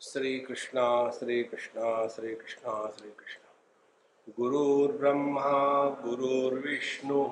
[0.00, 3.54] श्री कृष्णा श्री कृष्णा श्री कृष्णा श्री कृष्णा
[4.36, 7.24] गुरुर्ब्रह्मा, गुरुर्विष्णु,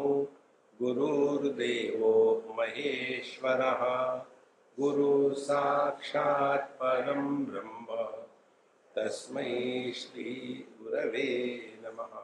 [0.83, 2.07] गुरुर्देव
[2.59, 3.79] महेश्वरः।
[4.81, 7.87] गुरु साक्षात् परम ब्रह्म,
[8.97, 12.23] तस्मै श्री गुरवे नमः।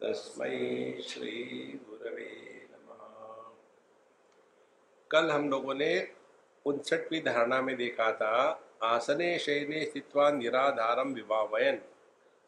[0.00, 3.44] तस्मै श्री गुरवे नमः।
[5.10, 6.08] कल हम लोगों ने
[6.66, 11.78] उनसठवीं धारणा में देखा था आसने शयने स्थित्वा निराधारम विभावयन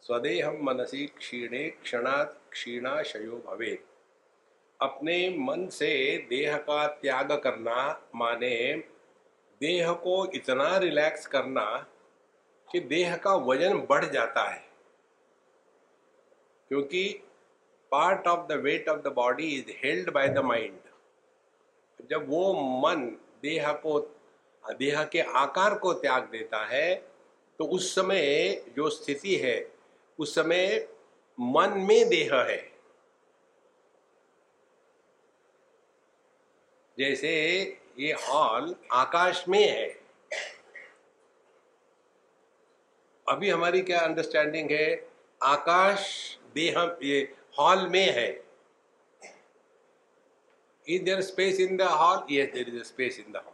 [0.02, 3.78] स्वदेहम मनसी क्षीणे क्षणात क्षीणाशयो भवे
[4.80, 7.76] अपने मन से देह का त्याग करना
[8.14, 8.74] माने
[9.60, 11.64] देह को इतना रिलैक्स करना
[12.68, 14.62] कि देह का वज़न बढ़ जाता है।
[16.68, 17.04] क्योंकि
[17.92, 23.06] part of the weight of the body is held by the mind जब वो मन
[23.42, 23.98] देह को
[24.64, 26.94] देह के आकार को त्याग देता है
[27.60, 29.56] तो उस समय जो स्थिति है,
[30.18, 30.88] उस समय
[31.38, 32.58] मन में देह है।
[36.98, 37.30] जैसे
[37.98, 39.88] ये हॉल आकाश में है।
[43.26, 45.08] अभी हमारी क्या अंडरस्टैंडिंग है?
[45.40, 47.20] आकाश देह, ये
[47.58, 48.28] हॉल में है।
[50.86, 53.53] Is there space in the hall yes there is space in the hall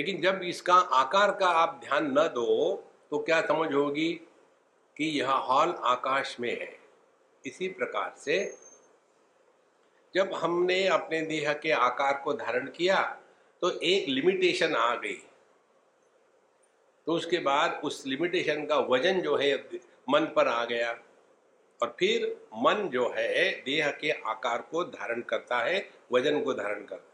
[0.00, 2.74] लेकिन जब इसका आकार का आप ध्यान न दो
[3.10, 4.12] तो क्या समझ होगी
[4.96, 6.78] कि यह हॉल आकाश में है।
[7.44, 8.36] इसी प्रकार से
[10.14, 13.02] जब हमने अपने देह के आकार को धारण किया
[13.62, 15.18] तो एक लिमिटेशन आ गई।
[17.06, 19.54] तो उसके बाद उस लिमिटेशन का वज़न जो है,
[20.10, 20.90] मन पर आ गया।
[21.80, 26.84] और फिर मन जो है, देह के आकार को धारण करता है, वज़न को धारण
[26.84, 27.09] करता है।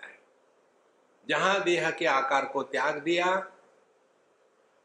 [1.28, 3.52] जहाँ देह के आकार को त्याग दिया,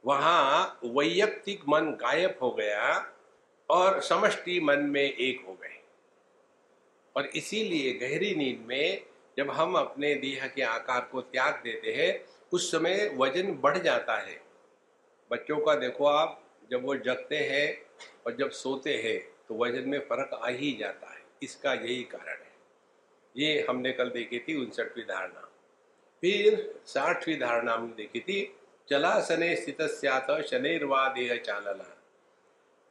[0.06, 3.14] वहाँ वैयक्तिक मन गायब हो गया
[3.70, 5.84] और समष्टि मन में एक हो गए।
[7.16, 9.06] और इसीलिए गहरी नींद में
[9.38, 14.18] जब हम अपने देह के आकार को त्याग देते हैं, उस समय वज़न बढ़ जाता
[14.18, 14.42] है।
[15.32, 17.86] बच्चों का देखो आप, जब वो जगते हैं
[18.26, 22.44] और जब सोते हैं तो वज़न में फ़र्क आ ही जाता है। इसका यही कारण
[22.44, 22.52] है।
[23.38, 25.51] ये हमने कल देखी थी उनसठवीं धारणा।
[26.24, 28.44] फिर साठवीं धारणा हमने देखी थी
[28.88, 29.82] चला शने स्थित
[30.46, 31.96] शनिर्वा देह चालना।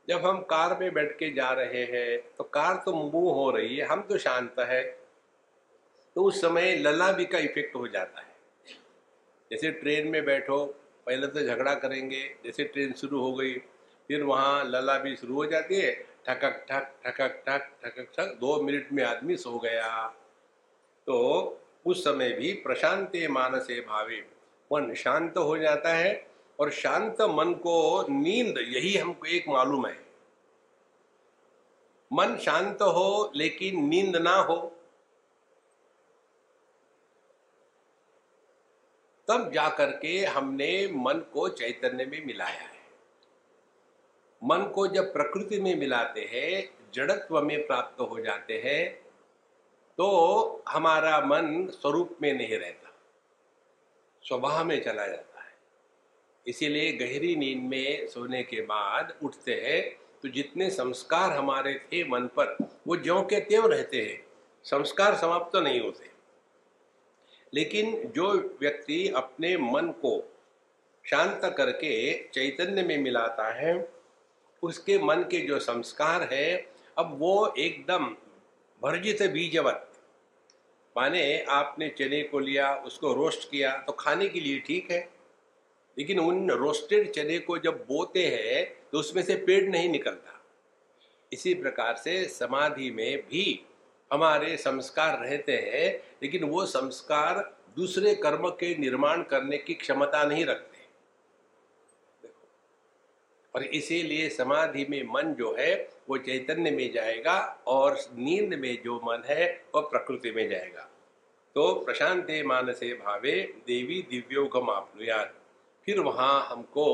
[0.08, 3.76] जब हम कार में बैठ के जा रहे हैं तो कार तो मूव हो रही
[3.76, 4.82] है, हम तो शांत है
[6.16, 8.28] तो उस समय ललाबी का इफ़ेक्ट हो जाता है।
[9.50, 10.64] जैसे ट्रेन में बैठो,
[11.06, 13.52] पहले तो झगड़ा करेंगे, जैसे ट्रेन शुरू हो गई,
[14.08, 15.92] फिर वहाँ ललाबी शुरू हो जाती है,
[16.26, 20.06] ठकक, ठक ठकक ठक ठकक, ठक, दो मिनट में आदमी सो गया।
[21.06, 24.26] तो उस समय भी प्रशांत मानसे भावे।
[24.72, 26.30] मन शांत हो जाता है
[26.60, 30.06] और शांत मन को नींद यही हमको एक मालूम है।
[32.12, 34.76] मन शांत हो लेकिन नींद ना हो।
[39.28, 42.80] तब जाकर के हमने मन को चैतन्य में मिलाया है।
[44.44, 49.09] मन को जब प्रकृति में मिलाते हैं, जड़त्व में प्राप्त हो जाते हैं
[50.00, 52.94] तो हमारा मन स्वरूप में नहीं रहता।
[54.22, 55.54] स्वभाव में चला जाता है।
[56.46, 62.26] इसीलिए गहरी नींद में सोने के बाद उठते हैं तो जितने संस्कार हमारे थे मन
[62.26, 62.56] पर,
[62.86, 64.26] वो ज्यो के त्यों रहते हैं।
[64.64, 66.10] संस्कार समाप्त तो नहीं होते।
[67.54, 70.36] लेकिन जो व्यक्ति अपने मन को
[71.06, 73.92] शांत करके चैतन्य में मिलाता है,
[74.62, 78.16] उसके मन के जो संस्कार है, अब वो एकदम
[78.82, 79.86] भर्जित बीजवत
[80.96, 85.08] माने आपने चने को लिया, उसको रोस्ट किया तो खाने के लिए ठीक है।
[85.96, 90.40] लेकिन उन रोस्टेड चने को जब बोते हैं तो उसमें से पेड़ नहीं निकलता।
[91.32, 93.60] इसी प्रकार से समाधि में भी
[94.10, 97.38] हमारे संस्कार रहते हैं, लेकिन वो संस्कार
[97.76, 100.69] दूसरे कर्म के निर्माण करने की क्षमता नहीं रखते।
[103.54, 105.74] और इसीलिए समाधि में मन जो है,
[106.10, 110.88] वो चैतन्य में जाएगा और नींद में जो मन है वह प्रकृति में जाएगा।
[111.54, 113.32] तो प्रशांते मानसे भावे,
[113.66, 115.34] देवी दिव्योगम आपनुयात
[115.86, 116.86] फिर वहाँ हमको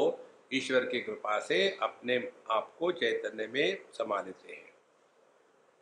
[0.52, 2.16] ईश्वर की कृपा से अपने
[2.50, 4.64] आप को चैतन्य में समा लेते हैं।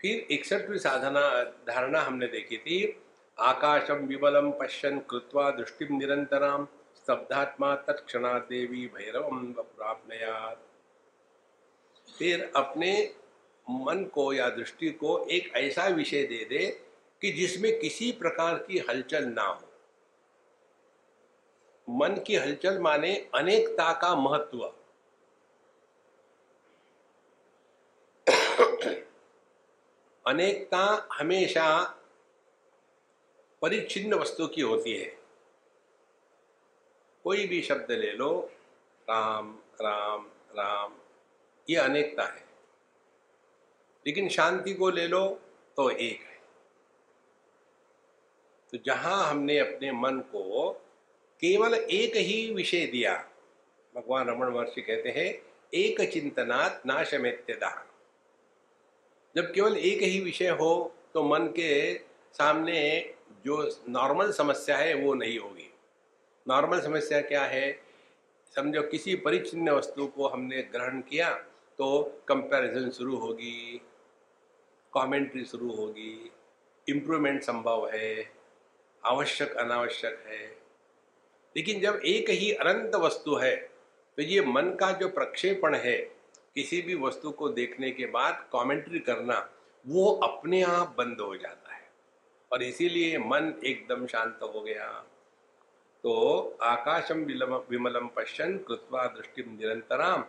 [0.00, 3.00] फिर इकसठवीं साधना, धारणा हमने देखी थी
[3.38, 6.66] आकाशम विमलम पश्यन कृत्वा दृष्टि निरंतराम
[7.04, 10.62] स्तब्धात्मा तत्क्षणा देवी भैरवम प्राप्नयात
[12.18, 13.14] फिर अपने
[13.70, 16.66] मन को या दृष्टि को एक ऐसा विषय दे दे
[17.20, 19.68] कि जिसमें किसी प्रकार की हलचल ना हो।
[21.88, 24.64] मन की हलचल माने अनेकता का महत्व।
[30.26, 31.66] अनेकता हमेशा
[33.62, 35.23] परिच्छिन्न वस्तु की होती है।
[37.24, 38.50] कोई भी शब्द ले लो,
[39.10, 40.94] राम राम राम,
[41.70, 42.44] ये अनेकता है।
[44.06, 45.40] लेकिन शांति को ले लो
[45.76, 46.40] तो एक है।
[48.72, 50.70] तो जहाँ हमने अपने मन को
[51.40, 53.28] केवल एक ही विषय दिया,
[53.96, 55.42] भगवान रमन महर्षि कहते हैं,
[55.74, 57.90] एक चिंतनात् नाशमेत्यदा।
[59.36, 61.98] जब केवल एक ही विषय हो तो मन के
[62.32, 63.14] सामने
[63.46, 65.73] जो नॉर्मल समस्या है, वो नहीं होगी।
[66.48, 67.80] नॉर्मल समस्या क्या है?
[68.56, 71.34] समझो किसी परिचिन्न वस्तु को हमने ग्रहण किया
[71.78, 73.80] तो कंपैरिजन शुरू होगी
[74.94, 76.32] कमेंट्री शुरू होगी
[76.88, 78.32] इम्प्रूवमेंट संभव है,
[79.04, 80.46] आवश्यक, अनावश्यक है।
[81.56, 83.56] लेकिन जब एक ही अनंत वस्तु है
[84.16, 85.96] तो ये मन का जो प्रक्षेपण है,
[86.54, 89.50] किसी भी वस्तु को देखने के बाद कमेंट्री करना,
[89.86, 91.88] वो अपने आप बंद हो जाता है।
[92.52, 95.04] और इसीलिए मन एकदम शांत हो गया।
[96.04, 96.12] तो
[96.62, 97.18] आकाशम
[97.70, 100.24] विमलम पश्यन कृत्वा दृष्टि निरंतराम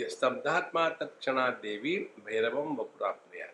[0.00, 1.96] स्तब्धात्मा तत्णा देवी
[2.26, 3.46] भैरवम वपुराप्रिया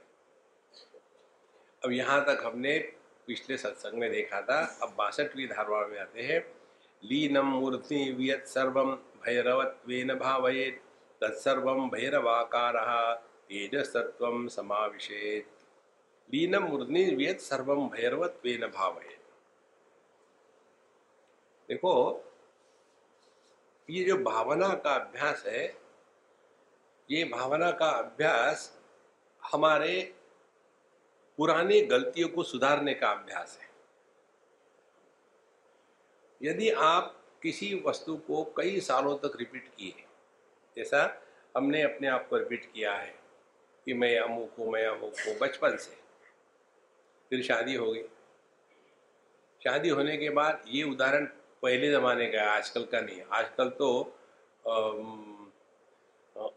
[1.83, 2.79] अब यहाँ तक हमने
[3.27, 6.41] पिछले सत्संग में देखा था, अब बासठवीं धारवाड़ में आते हैं।
[7.03, 8.91] लीनम मूर्ति वियत सर्वम
[9.25, 10.81] भैरवत्वेन भावयेत,
[11.21, 13.12] तत्सर्वं भैरवाकारः
[13.49, 15.47] तेजसत्वं समाविशेत।
[16.31, 19.10] लीनम मूर्धनि वियत सर्वम भैरवत्वेन भावयेत।
[21.70, 21.93] देखो,
[23.88, 25.64] ये जो भावना का अभ्यास है,
[27.08, 28.81] ये भावना का अभ्यास
[29.43, 30.00] हमारे
[31.38, 33.69] पुराने गलतियों को सुधारने का अभ्यास है।
[36.40, 40.05] यदि आप किसी वस्तु को कई सालों तक रिपीट किए,
[40.76, 41.23] जैसा
[41.56, 43.14] हमने अपने आप को रिपीट किया है
[43.87, 45.96] कि मैं अमुक हूँ, मैं अमुक हूँ, बचपन से,
[47.31, 48.02] फिर शादी हो गई।
[49.62, 51.28] शादी होने के बाद ये उदाहरण
[51.62, 53.89] पहले ज़माने का है, आजकल का नहीं आजकल तो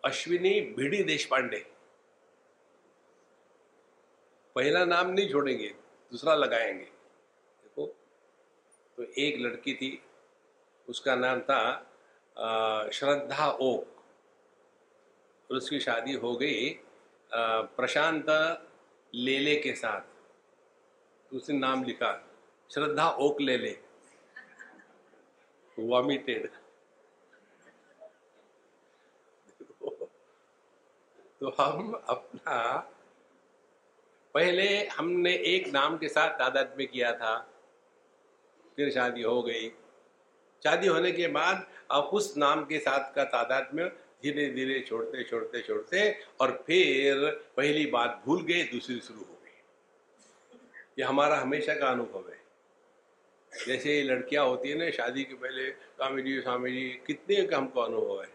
[0.05, 1.57] अश्विनी भिड़ी देश पांडे
[4.55, 5.67] पहला नाम नहीं छोड़ेंगे,
[6.11, 7.85] दूसरा लगाएँगे। देखो
[8.97, 10.01] तो एक लड़की थी,
[10.87, 13.87] उसका नाम था श्रद्धा ओक।
[15.49, 16.69] और उसकी शादी हो गई
[17.31, 18.29] प्रशांत
[19.13, 22.11] लेले के साथ। उसने नाम लिखा,
[22.69, 23.71] श्रद्धा ओक लेले।
[25.77, 26.49] वॉमिटेड
[31.41, 32.77] तो हम अपना,
[34.35, 37.35] पहले हमने एक नाम के साथ तादाद में किया था,
[38.77, 39.69] फिर शादी हो गई।
[40.61, 43.87] शादी होने के बाद अब उस नाम के साथ का तादाद में
[44.23, 46.09] धीरे धीरे छोड़ते छोड़ते छोड़ते
[46.41, 49.61] और फिर पहली बात भूल गए, दूसरी शुरू हो गई।
[50.99, 52.41] ये हमारा हमेशा का अनुभव है।
[53.53, 57.81] जैसे लड़कियाँ होती है ना, शादी के पहले, स्वामी जी स्वामी जी, कितने का हमको
[57.81, 58.29] अनुभव है?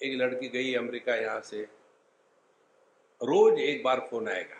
[0.00, 1.62] एक लड़की गई अमेरिका यहाँ से,
[3.20, 4.56] रोज एक बार फ़ोन आएगा।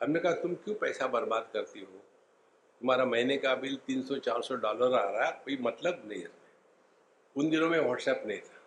[0.00, 1.86] हमने कहा, तुम क्यों पैसा बर्बाद करती हो?
[1.86, 6.38] तुम्हारा महीने का बिल 300-400 डॉलर आ रहा है, कोई मतलब नहीं है
[7.36, 8.58] उन दिनों में व्हाट्सएप नहीं था।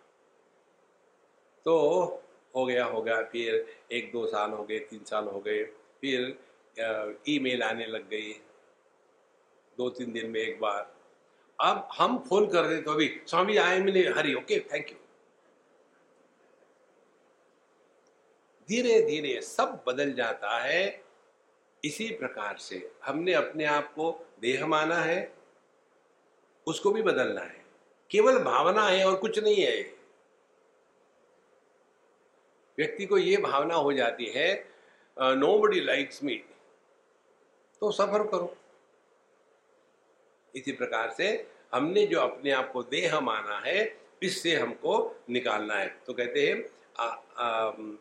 [1.66, 1.78] तो
[2.54, 5.64] हो गया हो गया, फिर एक दो साल हो गए, तीन साल हो गए,
[6.00, 6.36] फिर
[7.28, 8.32] ईमेल आने लग गई।
[9.78, 10.92] दो तीन दिन में एक बार।
[11.58, 14.96] अब हम फ़ोन कर रहे तो अभी स्वामी आए मिले, हरी ओके थैंक यू
[18.68, 21.02] धीरे धीरे सब बदल जाता है,
[21.82, 25.32] इसी प्रकार से हमने अपने आप को देह माना है,
[26.66, 27.62] उसको भी बदलना है।
[28.10, 29.80] केवल भावना है और कुछ नहीं है।
[32.78, 34.52] व्यक्ति को ये भावना हो जाती है
[35.16, 36.34] नो बडी लाइक्स मी
[37.82, 38.54] तो सफ़र करो।
[40.56, 41.26] इसी प्रकार से
[41.74, 47.98] हमने जो अपने आप को देह माना है, इससे हमको निकालना है। तो कहते हैं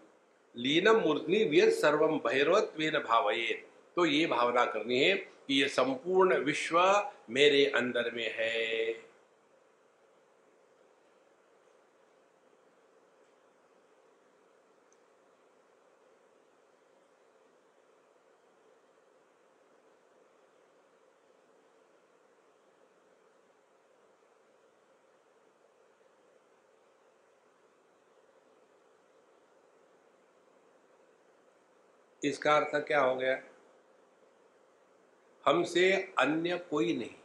[0.55, 3.53] लीनम मूर्धनि वीर सर्वम भैरवत्वेन भावये।
[3.97, 6.79] तो ये भावना करनी है कि ये संपूर्ण विश्व
[7.29, 8.93] मेरे अंदर में है।
[32.23, 33.43] इसका अर्थ क्या हो गया?
[35.45, 37.15] हमसे अन्य कोई नहीं।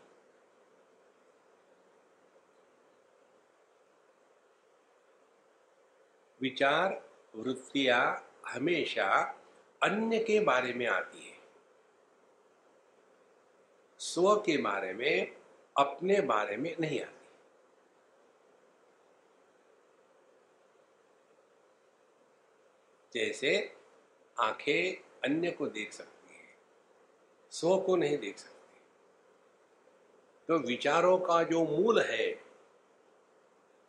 [6.42, 9.34] विचार, वृत्तियाँ हमेशा
[9.82, 11.38] अन्य के बारे में आती है।
[13.98, 15.36] स्व के बारे में,
[15.78, 17.14] अपने बारे में नहीं आती।
[23.12, 23.77] जैसे
[24.40, 26.56] आँखें अन्य को देख सकती है,
[27.50, 28.80] स्व को नहीं देख सकती।
[30.48, 32.42] तो विचारों का जो मूल है,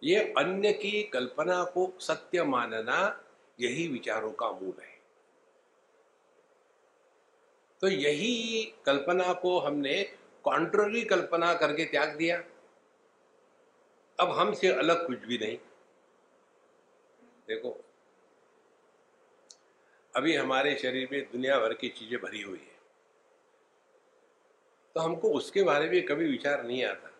[0.03, 3.23] ये अन्य की कल्पना को सत्य मानना
[3.59, 4.97] यही विचारों का मूल है।
[7.81, 10.03] तो यही कल्पना को हमने
[10.43, 12.43] कॉन्ट्ररी कल्पना करके त्याग दिया।
[14.19, 15.57] अब हमसे अलग कुछ भी नहीं।
[17.47, 17.85] देखो
[20.19, 22.77] अभी हमारे शरीर में दुनिया भर की चीज़ें भरी हुई है।
[24.95, 27.11] तो हमको उसके बारे में कभी विचार नहीं आता।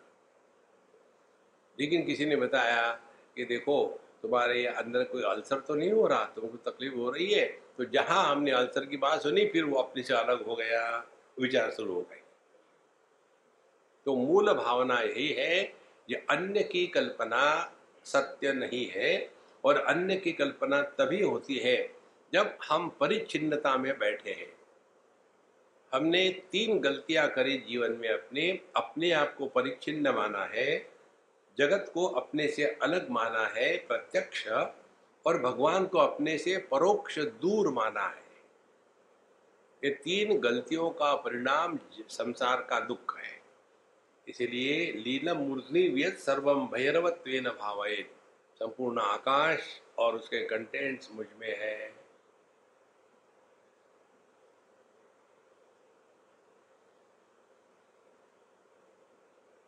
[1.78, 2.90] लेकिन किसी ने बताया
[3.36, 3.76] कि देखो,
[4.22, 7.44] तुम्हारे अंदर कोई अल्सर तो नहीं हो रहा, तुमको तकलीफ़ हो रही है
[7.78, 10.82] तो जहाँ हमने अल्सर की बात सुनी, फिर वो अपने से अलग हो गया,
[11.40, 12.20] विचार शुरू हो गई
[14.06, 15.62] तो मूल भावना यही है
[16.08, 17.46] कि अन्य की कल्पना
[18.06, 19.30] सत्य नहीं है,
[19.64, 21.76] और अन्य की कल्पना तभी होती है
[22.32, 24.52] जब हम परिच्छिन्नता में बैठे हैं,
[25.94, 30.90] हमने तीन गलतियाँ करी जीवन में अपने अपने आप को परिच्छिन्न माना है,
[31.58, 34.48] जगत को अपने से अलग माना है, प्रत्यक्ष,
[35.26, 38.30] और भगवान को अपने से परोक्ष दूर माना है।
[39.84, 43.42] ये तीन गलतियों का परिणाम संसार का दुख है।
[44.28, 48.10] इसीलिए लीलम मूर्धनि व्यत सर्वम भैरवत्व भावे
[48.54, 51.99] संपूर्ण आकाश और उसके कंटेंट्स मुझमें है।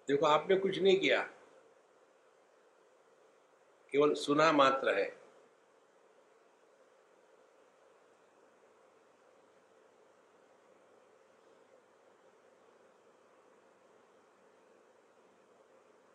[0.08, 1.22] देखो, आपने कुछ नहीं किया।
[3.92, 5.22] केवल सुना मात्र है।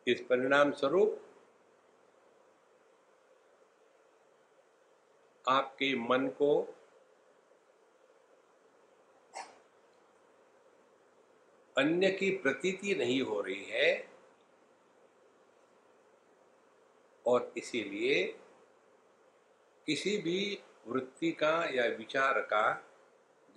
[0.07, 1.21] इस परिणाम स्वरूप
[5.49, 6.76] आपके मन को
[11.77, 14.09] अन्य की प्रतीति नहीं हो रही है
[17.25, 18.23] और इसीलिए
[19.87, 22.65] किसी भी वृत्ति का या विचार का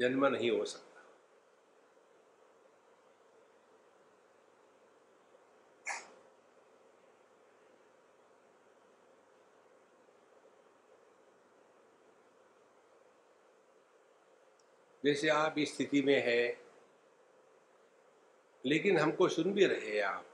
[0.01, 0.87] जन्म नहीं हो सकता।
[15.05, 16.70] जैसे आप इस स्थिति में है
[18.67, 20.27] लेकिन हमको सुन भी रहे हैं आप।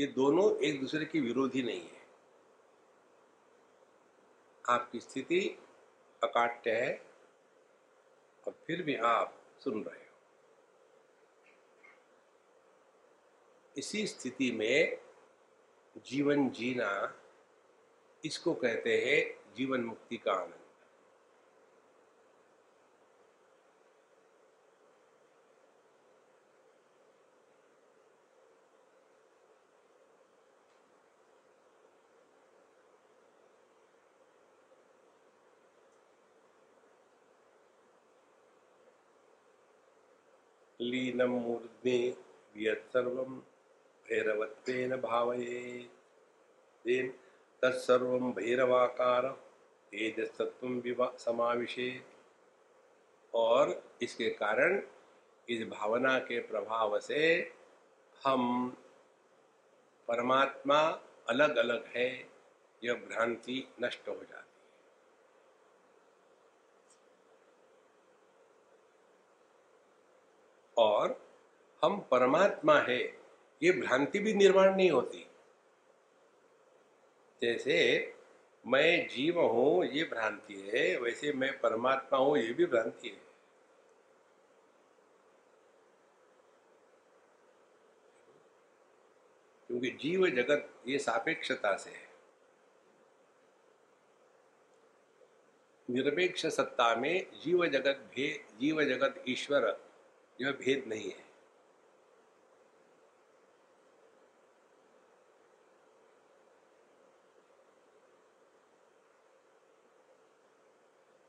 [0.00, 2.02] ये दोनों एक दूसरे की विरोधी नहीं है।
[4.70, 5.58] आपकी स्थिति
[6.24, 7.06] अकाट्य है
[8.46, 10.02] और फिर भी आप सुन रहे हो।
[13.78, 14.98] इसी स्थिति में
[16.06, 17.20] जीवन जीना,
[18.24, 20.61] इसको कहते हैं जीवन मुक्ति का आनंद।
[40.82, 41.98] लीनं मूर्ध्नि
[42.56, 43.30] यत्सर्वं
[44.06, 45.90] भैरवत्वेन भावयेत्
[47.62, 49.24] तत्सर्वं भैरवाकार
[49.92, 52.06] तेजस्तत्व विवा समाविशेत
[53.34, 53.62] और
[54.02, 54.70] इसके कारण
[55.48, 57.20] इस भावना के प्रभाव से
[58.26, 58.42] हम
[60.08, 60.80] परमात्मा
[61.28, 62.08] अलग अलग है,
[62.82, 64.51] यह भ्रांति नष्ट हो जाती
[70.76, 71.28] और
[71.84, 73.00] हम परमात्मा है,
[73.62, 75.26] ये भ्रांति भी निर्माण नहीं होती।
[77.42, 77.76] जैसे
[78.66, 83.32] मैं जीव हूँ, ये भ्रांति है, वैसे मैं परमात्मा हूँ, ये भी भ्रांति है।
[89.68, 92.12] क्योंकि जीव जगत ये सापेक्षता से है।
[95.90, 99.91] निरपेक्ष सत्ता में जीव जगत भेद जीव जगत ईश्वर
[100.40, 101.32] यह भेद नहीं है।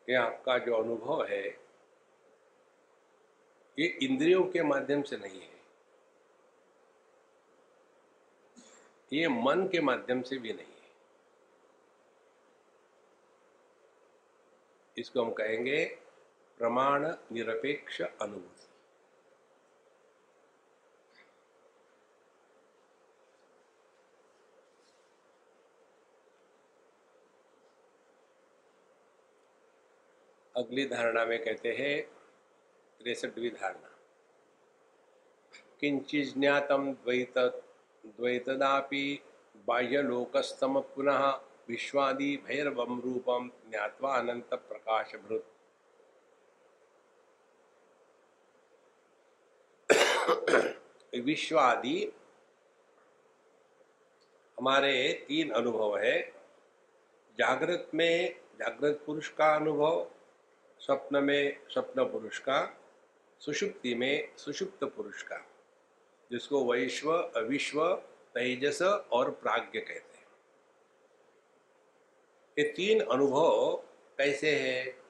[0.06, 1.48] कि आपका जो अनुभव है,
[3.80, 5.54] ये इंद्रियों के माध्यम से नहीं है।
[9.14, 10.74] ये मन के माध्यम से भी नहीं है।
[14.98, 15.86] इसको हम कहेंगे
[16.58, 18.53] प्रमाण निरपेक्ष अनुभूति
[30.56, 32.02] अगली धारणा में कहते हैं,
[33.00, 33.90] तिरसठवीं धारणा।
[35.80, 37.38] किंचित ज्ञातम द्वैत,
[38.06, 39.24] द्वैतदापि
[39.68, 41.30] बाह्यलोकस्तम पुनः
[41.70, 45.50] विश्वादि भैरवम रूपम ज्ञावा अनंत प्रकाश भृत
[51.16, 52.14] विश्वादि
[54.60, 56.22] हमारे तीन अनुभव है।
[57.40, 60.13] जागृत में जागृत पुरुष का अनुभव
[60.86, 62.82] स्वप्न में स्वप्न पुरुष का,
[63.40, 65.38] सुषुप्ति में सुषुप्त पुरुष का,
[66.32, 67.96] जिसको वैश्व, अविश्व,
[68.34, 70.28] तेजस और प्राज्ञ कहते हैं।
[72.60, 73.76] ये तीन अनुभव
[74.18, 75.04] कैसे है?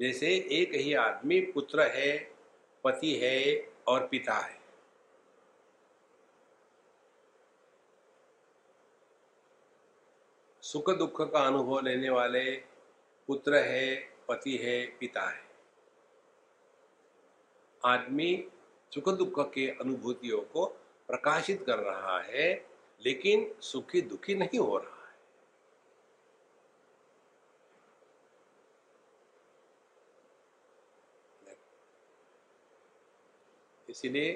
[0.00, 2.34] जैसे एक ही आदमी पुत्र है,
[2.84, 4.60] पति है और पिता है।
[10.62, 12.56] सुख दुख का अनुभव लेने वाले
[13.26, 15.48] पुत्र है पति है, पिता है।
[17.84, 18.48] आदमी
[18.94, 20.66] सुख दुख के अनुभूतियों को
[21.08, 22.66] प्रकाशित कर रहा है,
[23.02, 25.00] लेकिन सुखी दुखी नहीं हो रहा है।
[33.88, 34.32] इसलिए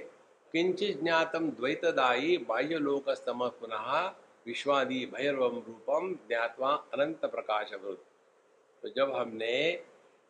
[0.53, 4.09] किंचित ज्ञातम द्वैतदायी बाह्य लोक स्तम पुनः
[4.47, 7.75] विश्वादी भैरव रूपम ज्ञातवा अनंत प्रकाश
[8.85, 9.57] तो जब हमने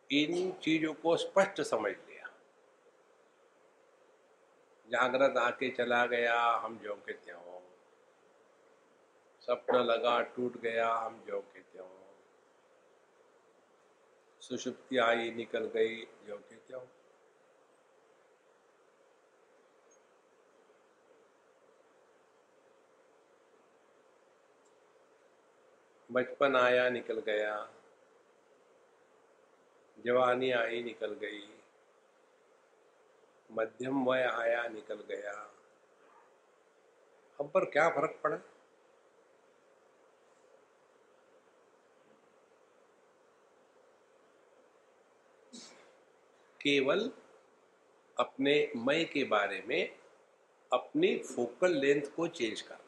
[0.09, 2.27] इन चीज़ों को स्पष्ट समझ लिया,
[4.87, 7.59] जागृत आके चला गया, हम जो के त्यों
[9.41, 11.89] सपना लगा टूट गया, हम जो के त्यों
[14.41, 16.81] सुषुप्ति आई, निकल गई जो के त्यों
[26.09, 27.55] बचपन आया, निकल गया।
[30.05, 31.47] जवानी आई निकल गई,
[33.51, 35.33] मध्यम वय आया निकल गया।
[37.39, 38.37] हम पर क्या फ़र्क पड़ा?
[46.61, 47.09] केवल
[48.17, 49.95] अपने मय के बारे में
[50.71, 52.84] अपनी फोकल लेंथ को चेंज कर।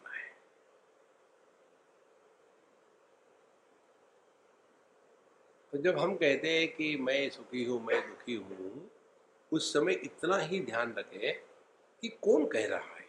[5.74, 8.90] तो जब हम कहते हैं कि मैं सुखी हूँ, मैं दुखी हूँ,
[9.52, 11.34] उस समय इतना ही ध्यान रखें
[12.04, 13.06] कि कौन कह रहा है,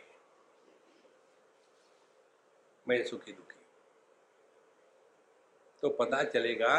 [2.87, 3.57] मैं सुखी दुखी
[5.83, 6.75] तो पता चलेगा,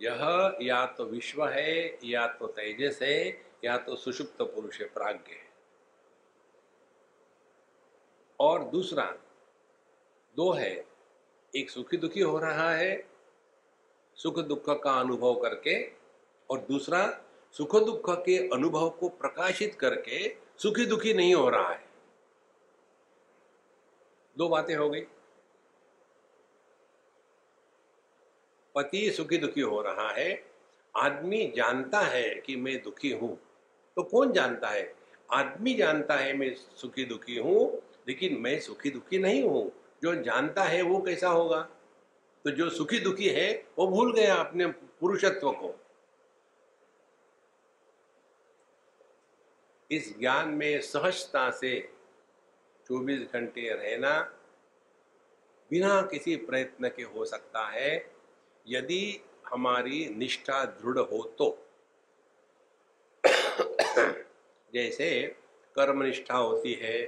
[0.00, 3.18] यह या तो विश्व है, या तो तेजस है,
[3.64, 5.42] या तो सुषुप्त पुरुष है, प्राग्ञ है।
[8.40, 9.04] और दूसरा,
[10.36, 10.84] दो है,
[11.52, 13.13] एक सुखी दुखी हो रहा है
[14.18, 15.80] सुख दुख का अनुभव करके
[16.50, 17.06] और दूसरा
[17.54, 21.82] सुख दुख के अनुभव को प्रकाशित करके सुखी दुखी नहीं हो रहा है।
[24.36, 25.00] दो बातें हो गई।
[28.74, 30.42] पति सुखी दुखी हो रहा है,
[30.94, 33.36] आदमी जानता है कि मैं दुखी हूँ
[33.96, 34.92] तो कौन जानता है?
[35.32, 39.70] आदमी जानता है मैं सुखी दुखी हूँ, लेकिन मैं सुखी दुखी नहीं हूँ।
[40.02, 41.68] जो जानता है वो कैसा होगा?
[42.44, 45.74] तो जो सुखी दुखी है, वो भूल गए अपने पुरुषत्व को।
[49.90, 51.70] इस ज्ञान में सहजता से
[52.86, 54.20] 24 घंटे रहना
[55.70, 58.10] बिना किसी प्रयत्न के हो सकता है,
[58.66, 61.58] यदि हमारी निष्ठा दृढ़ हो तो।
[64.74, 65.36] जैसे
[65.76, 67.02] कर्म निष्ठा होती है,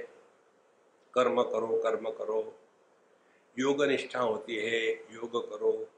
[1.13, 2.41] कर्म करो कर्म करो
[3.59, 5.89] योग निष्ठा होती है, योग करो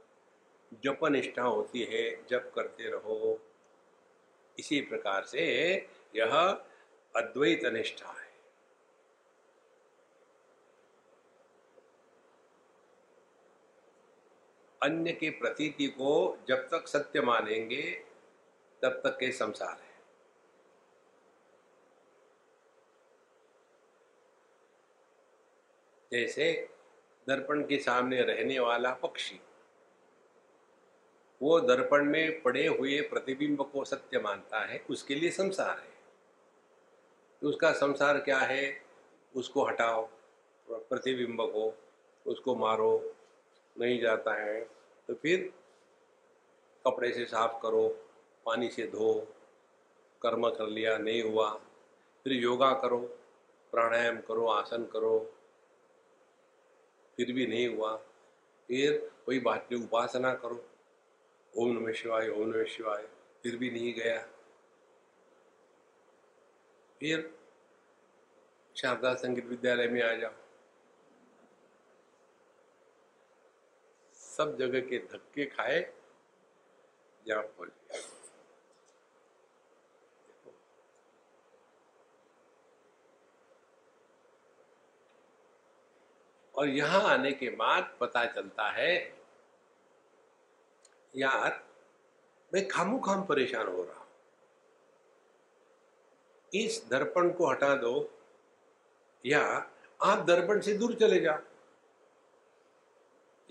[0.73, 3.41] जप निष्ठा होती है, जप करते रहो।
[4.59, 5.43] इसी प्रकार से
[6.15, 6.35] यह
[7.15, 8.29] अद्वैत निष्ठा है।
[14.83, 18.05] अन्य के प्रतीति को जब तक सत्य मानेंगे,
[18.81, 19.89] तब तक के संसार है।
[26.11, 26.78] जैसे
[27.29, 29.39] दर्पण के सामने रहने वाला पक्षी।
[31.41, 35.97] वो दर्पण में पड़े हुए प्रतिबिंब को सत्य मानता है, उसके लिए संसार है।
[37.41, 38.81] तो उसका संसार क्या है?
[39.35, 40.07] उसको हटाओ,
[40.67, 41.73] प्रतिबिंब को,
[42.25, 43.15] उसको मारो,
[43.75, 44.61] नहीं जाता है
[45.07, 45.51] तो फिर
[46.85, 47.87] कपड़े से साफ़ करो,
[48.45, 49.13] पानी से धो,
[50.21, 51.49] कर्म कर लिया, नहीं हुआ,
[52.23, 52.99] फिर योगा करो,
[53.73, 55.17] प्राणायाम करो, आसन करो
[57.19, 57.95] फिर भी नहीं हुआ।
[58.69, 60.69] फिर कोई बात नहीं उपासना करो।
[61.57, 63.07] ओम नमः शिवाय, ओम नमः शिवाय,
[63.43, 64.21] फिर भी नहीं गया।
[66.99, 67.37] फिर
[68.75, 70.33] शारदा संगीत विद्यालय में आ जाओ।
[74.13, 75.93] सब जगह के धक्के खाए,
[77.27, 78.18] जहाँ पहुँच गया
[86.59, 89.15] और यहाँ आने के बाद पता चलता है,
[91.15, 91.63] यार,
[92.53, 94.07] मैं खामू खाम परेशान हो रहा हूँ।
[96.53, 98.09] इस दर्पण को हटा दो,
[99.25, 99.41] या
[100.03, 101.39] आप दर्पण से दूर चले जाओ।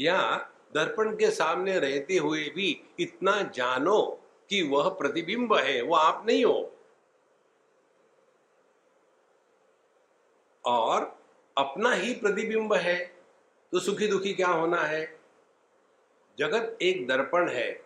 [0.01, 0.37] या
[0.75, 6.45] दर्पण के सामने रहते हुए भी इतना जानो कि वह प्रतिबिंब है वह आप नहीं
[6.45, 6.75] हो।
[10.65, 11.18] और
[11.59, 12.97] अपना ही प्रतिबिंब है
[13.73, 15.05] तो सुखी दुखी क्या होना है?
[16.39, 17.81] जगत एक दर्पण है,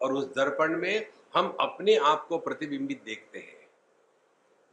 [0.00, 3.66] और उस दर्पण में हम अपने आप को प्रतिबिंबित देखते हैं।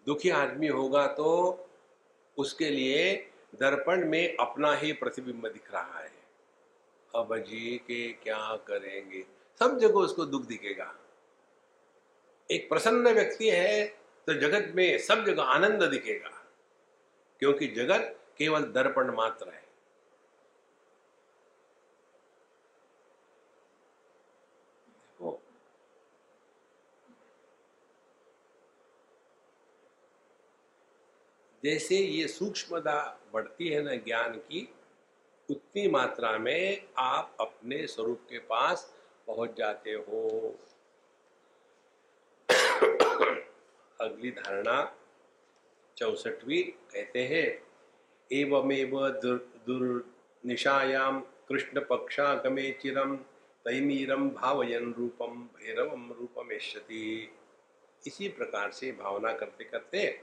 [0.08, 1.28] दुखी आदमी होगा तो
[2.38, 3.14] उसके लिए
[3.56, 6.12] दर्पण में अपना ही प्रतिबिंब दिख रहा है।
[7.14, 9.24] अब जी के क्या करेंगे?
[9.62, 10.94] सब जगह उसको दुख दिखेगा।
[12.50, 13.86] एक प्रसन्न व्यक्ति है
[14.28, 16.30] तो जगत में सब जगह आनंद दिखेगा,
[17.42, 19.68] क्योंकि जगत केवल दर्पण मात्र है।
[31.64, 34.74] जैसे ये सूक्ष्मता बढ़ती है ना ज्ञान की,
[35.50, 38.94] उतनी मात्रा में आप अपने स्वरूप के पास
[39.28, 40.56] पहुँच जाते हो।
[44.02, 44.98] अगली धारणा
[45.98, 47.69] चौसठवी कहते हैं
[48.32, 49.00] एवमेव
[49.68, 53.16] दुर्निशायाम कृष्ण पक्षागमे चिरम
[53.66, 57.06] तैमीरम भावयन रूपम भैरवम रूपमेशति
[58.08, 60.22] इसी प्रकार से भावना करते करते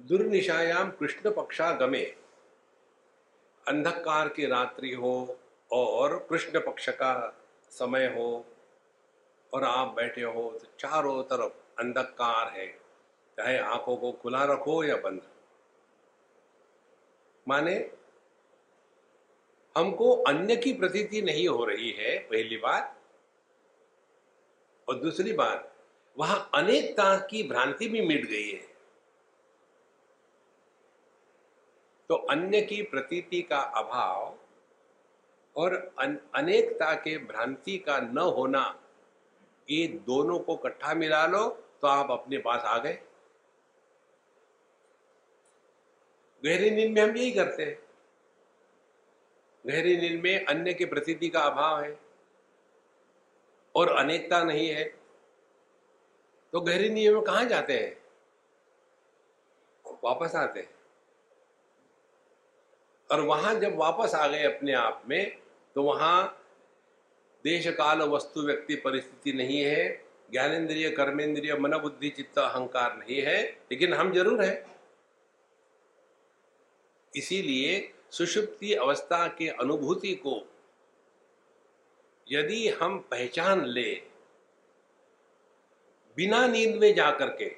[0.00, 2.04] दुर्निशायाम कृष्ण पक्षागमे
[3.66, 5.14] अंधकार की रात्रि हो
[5.72, 7.12] और कृष्ण पक्ष का
[7.70, 8.44] समय हो
[9.52, 12.66] और आप बैठे हो तो चारों तरफ़ अंधकार है,
[13.38, 15.20] चाहे आँखों को खुला रखो या बंद।
[17.46, 17.74] माने,
[19.76, 22.96] हमको अन्य की प्रतीति नहीं हो रही है, पहली बात।
[24.88, 25.72] और दूसरी बात,
[26.16, 28.74] वहाँ अनेकता की भ्रांति भी मिट गई है।
[32.10, 34.38] तो अन्य की प्रतीति का अभाव
[35.56, 35.74] और
[36.34, 38.80] अनेकता के भ्रांति का न होना,
[39.68, 41.48] ये दोनों को इकट्ठा मिला लो
[41.82, 42.98] तो आप अपने पास आ गए।
[46.44, 47.78] गहरी नींद में हम यही करते हैं।
[49.64, 51.98] गहरी नींद में अन्य की प्रतीति का अभाव है
[53.74, 54.84] और अनेकता नहीं है।
[56.52, 57.96] तो गहरी नींद में कहा जाते हैं?
[60.04, 60.68] वापस आते हैं।
[63.10, 65.36] और वहाँ जब वापस आ गए अपने आप में
[65.76, 66.40] तो वहाँ
[67.44, 73.42] देश काल वस्तु व्यक्ति परिस्थिति नहीं है, ज्ञानेन्द्रिय कर्मेंद्रिय मन बुद्धि चित्त, अहंकार नहीं है,
[73.42, 74.73] लेकिन हम ज़रूर है।
[77.16, 80.52] इसीलिए सुषुप्ति अवस्था के अनुभूति को
[82.30, 84.02] यदि हम पहचान ले,
[86.16, 87.50] बिना नींद में जाकर के,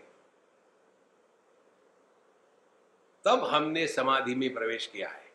[3.24, 5.32] तब हमने समाधि में प्रवेश किया है।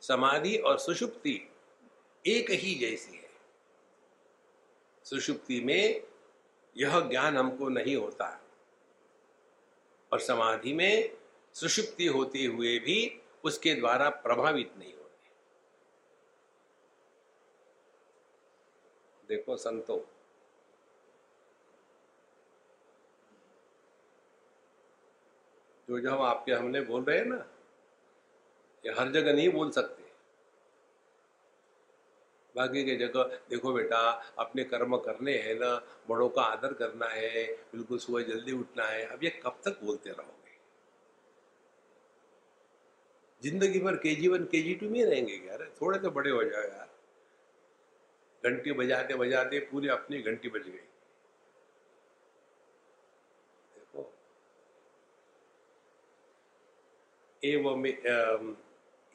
[0.00, 1.50] समाधि और सुषुप्ति
[2.26, 3.30] एक ही जैसी है।
[5.04, 6.02] सुषुप्ति में
[6.76, 8.42] यह ज्ञान हमको नहीं होता।
[10.12, 11.19] और समाधि में
[11.54, 15.30] सुषुप्ति होते हुए भी उसके द्वारा प्रभावित नहीं होते।
[19.28, 20.08] देखो संतो।
[25.88, 27.46] जो जो हम आपके हमने बोल रहे हैं ना,
[28.86, 30.02] ये हर जगह नहीं बोल सकते।
[32.56, 33.98] बाकी के जगह, देखो बेटा,
[34.38, 39.06] अपने कर्म करने हैं ना, बड़ों का आदर करना है, बिल्कुल सुबह जल्दी उठना है,
[39.06, 40.39] अब ये कब तक बोलते रहोगे?
[43.42, 46.42] ज़िंदगी भर के जी वन के जी टू में रहेंगे यार। थोड़े तो बड़े हो
[46.44, 46.88] जाओ यार।
[48.44, 50.78] घंटी बजाते बजाते पूरी अपनी घंटी बज गई।
[53.74, 54.12] देखो।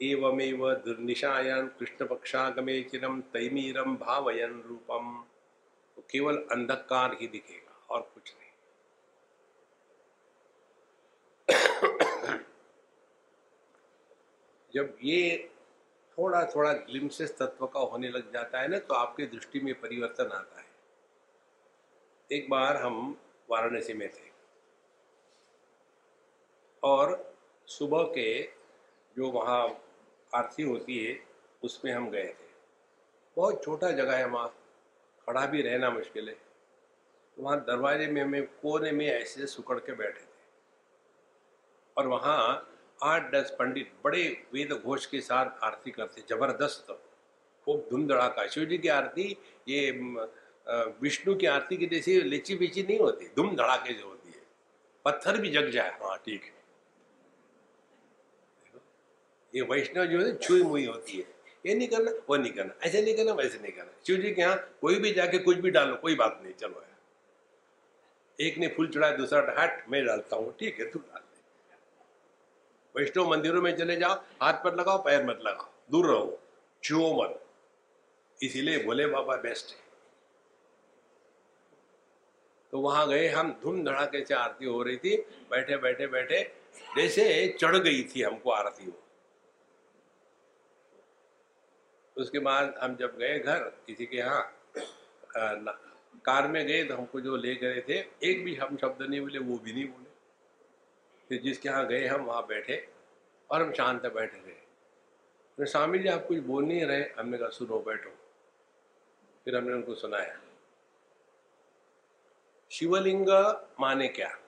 [0.00, 5.24] एवमेव दुर्निशायान कृष्ण पक्षागमे चिरम तैमीरम भावयन रूपम।
[5.96, 8.45] तो केवल अंधकार ही दिखेगा और कुछ नहीं।
[14.76, 15.50] जब ये
[16.18, 20.24] थोड़ा थोड़ा ग्लिम्सेस तत्व का होने लग जाता है ना तो आपके दृष्टि में परिवर्तन
[20.24, 20.66] आता है।
[22.32, 24.30] एक बार हम वाराणसी में थे।
[26.82, 27.34] और
[27.66, 28.42] सुबह के
[29.16, 29.84] जो वहाँ
[30.34, 31.20] आरती होती है,
[31.62, 32.48] उसमें हम गए थे।
[33.36, 34.48] बहुत छोटा जगह है वहाँ।
[35.26, 36.36] खड़ा भी रहना मुश्किल है।
[37.38, 40.36] वहाँ दरवाजे में हमें कोने में ऐसे सुकड़ के बैठे थे।
[41.96, 44.22] और वहाँ आठ दस पंडित बड़े
[44.54, 46.86] वेद घोष के साथ आरती करते, ज़बरदस्त।
[47.66, 49.36] खूब धूम धड़ाका शिव जी की आरती,
[49.68, 49.90] ये
[51.02, 54.42] विष्णु की आरती की जैसी लिची बिची नहीं होती धूम धड़ाके जो होती है।
[55.04, 56.54] पत्थर भी जग जाए हाँ ठीक है।
[59.52, 63.02] ये वैष्णव जो है छुई मुई होती है। ये नहीं करना, वो नहीं करना, ऐसे
[63.02, 65.96] नहीं करना, वैसे नहीं करना। शिव जी के यहाँ कोई भी जाके कुछ भी डालो,
[65.96, 66.84] कोई बात नहीं, चलो
[68.38, 71.22] एक ने फूल चढ़ाया, दूसरा हट मैं डालता हूँ, ठीक है, तू डाल।
[72.96, 76.38] वैष्णव मंदिरों में चले जाओ, हाथ पर लगाओ, पैर मत लगाओ, दूर रहो,
[76.82, 77.42] छुओ मत।
[78.40, 79.84] इसीलिए भोले बाबा बेस्ट है।
[82.72, 85.16] तो वहाँ गए हम धूम धड़ाके से आरती हो रही थी,
[85.50, 86.42] बैठे बैठे बैठे,
[86.96, 88.92] जैसे चढ़ गई थी हमको आरती हो।
[92.16, 94.42] उसके बाद हम जब गए घर, किसी के यहाँ
[96.24, 99.38] कार में गए तो हमको जो ले गए थे, एक भी हम शब्द नहीं बोले,
[99.38, 100.05] वो भी नहीं बोले।
[101.28, 102.88] फिर जिसके यहाँ गए हम, वहाँ बैठे
[103.50, 104.56] और हम शांत बैठे रहे
[105.56, 108.10] फिर स्वामी जी आप कुछ बोल नहीं रहे, हमने कहा, सुनो, बैठो।
[109.44, 110.40] फिर हमने उनको सुनाया।
[112.70, 113.28] शिवलिंग
[113.80, 114.38] माने क्या?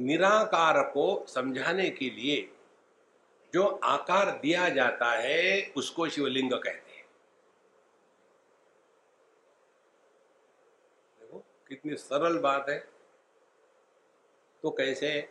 [0.00, 2.52] निराकार को समझाने के लिए
[3.54, 7.06] जो आकार दिया जाता है, उसको शिवलिंग कहते हैं।
[11.20, 12.93] देखो, कितनी सरल बात है।
[14.64, 15.28] तो कैसे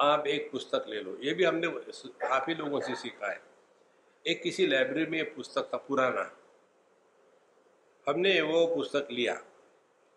[0.00, 3.40] आप एक पुस्तक ले लो। ये भी हमने काफ़ी लोगों से सीखा है।
[4.26, 6.36] एक किसी लाइब्रेरी में पुस्तक था, पुराना।
[8.08, 9.34] हमने वो पुस्तक लिया।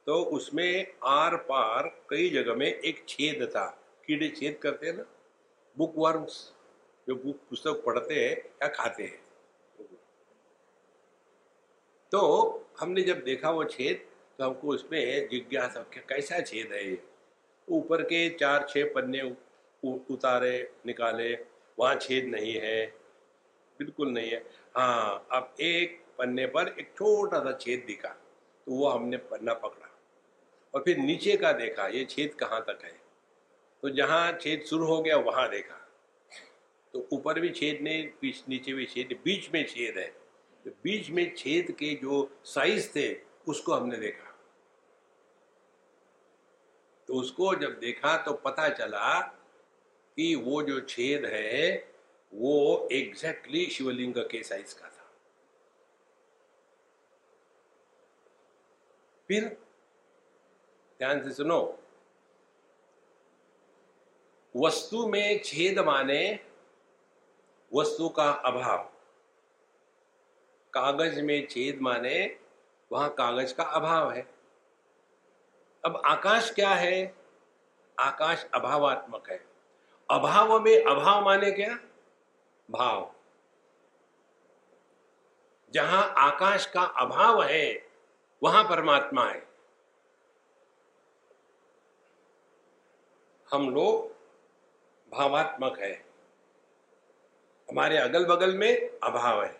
[0.07, 5.05] तो उसमें आर पार कई जगह में एक छेद था। कीड़े छेद करते हैं ना?
[5.77, 6.53] बुक वर्म्स
[7.07, 9.21] जो बुक पुस्तक पढ़ते हैं या खाते हैं।
[12.11, 12.21] तो
[12.79, 17.08] हमने जब देखा वो छेद तो हमको उसमें जिज्ञासा कैसा छेद है ये?
[17.69, 19.21] ऊपर के चार छः पन्ने
[19.83, 21.33] उतारे, निकाले,
[21.77, 22.85] वहाँ छेद नहीं है,
[23.79, 24.43] बिल्कुल नहीं है।
[24.77, 29.87] हाँ अब एक पन्ने पर एक छोटा सा छेद दिखा तो वो हमने पन्ना पकड़ा।
[30.73, 32.91] और फिर नीचे का देखा, ये छेद कहाँ तक है?
[33.83, 35.75] तो जहाँ छेद शुरू हो गया, वहाँ देखा।
[36.93, 40.07] तो ऊपर भी छेद नहीं नीचे भी छेद, बीच में छेद है।
[40.65, 43.13] तो बीच में छेद के जो साइज़ थे,
[43.47, 44.28] उसको हमने देखा।
[47.09, 49.21] तो उसको जब देखा तो पता चला
[50.15, 51.93] कि वो जो छेद है,
[52.33, 55.11] वो एग्जैक्टली शिवलिंग के साइज़ का था।
[59.27, 59.57] फिर
[60.97, 61.79] ध्यान से सुनो।
[64.55, 66.39] वस्तु में छेद माने
[67.75, 68.83] वस्तु का अभाव।
[70.73, 72.39] कागज़ में छेद माने
[72.91, 74.38] वहाँ कागज़ का अभाव है।
[75.85, 77.15] अब आकाश क्या है?
[77.99, 79.45] आकाश अभावात्मक है।
[80.11, 81.79] अभाव में अभाव माने क्या?
[82.71, 83.15] भाव।
[85.73, 87.89] जहाँ आकाश का अभाव है,
[88.43, 89.47] वहाँ परमात्मा है।
[93.53, 94.11] हम लोग
[95.11, 95.93] भावात्मक है।
[97.69, 99.58] हमारे अगल बगल में अभाव है।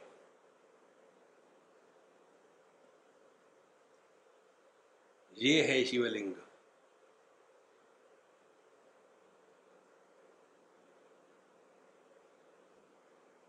[5.39, 6.34] ये है शिवलिंग।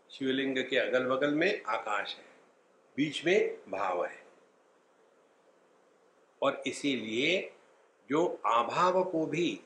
[0.09, 2.25] शिवलिंग के अगल बगल में आकाश है,
[2.97, 4.23] बीच में भाव है।
[6.41, 7.53] और इसीलिए
[8.09, 9.61] जो अभाव को भी,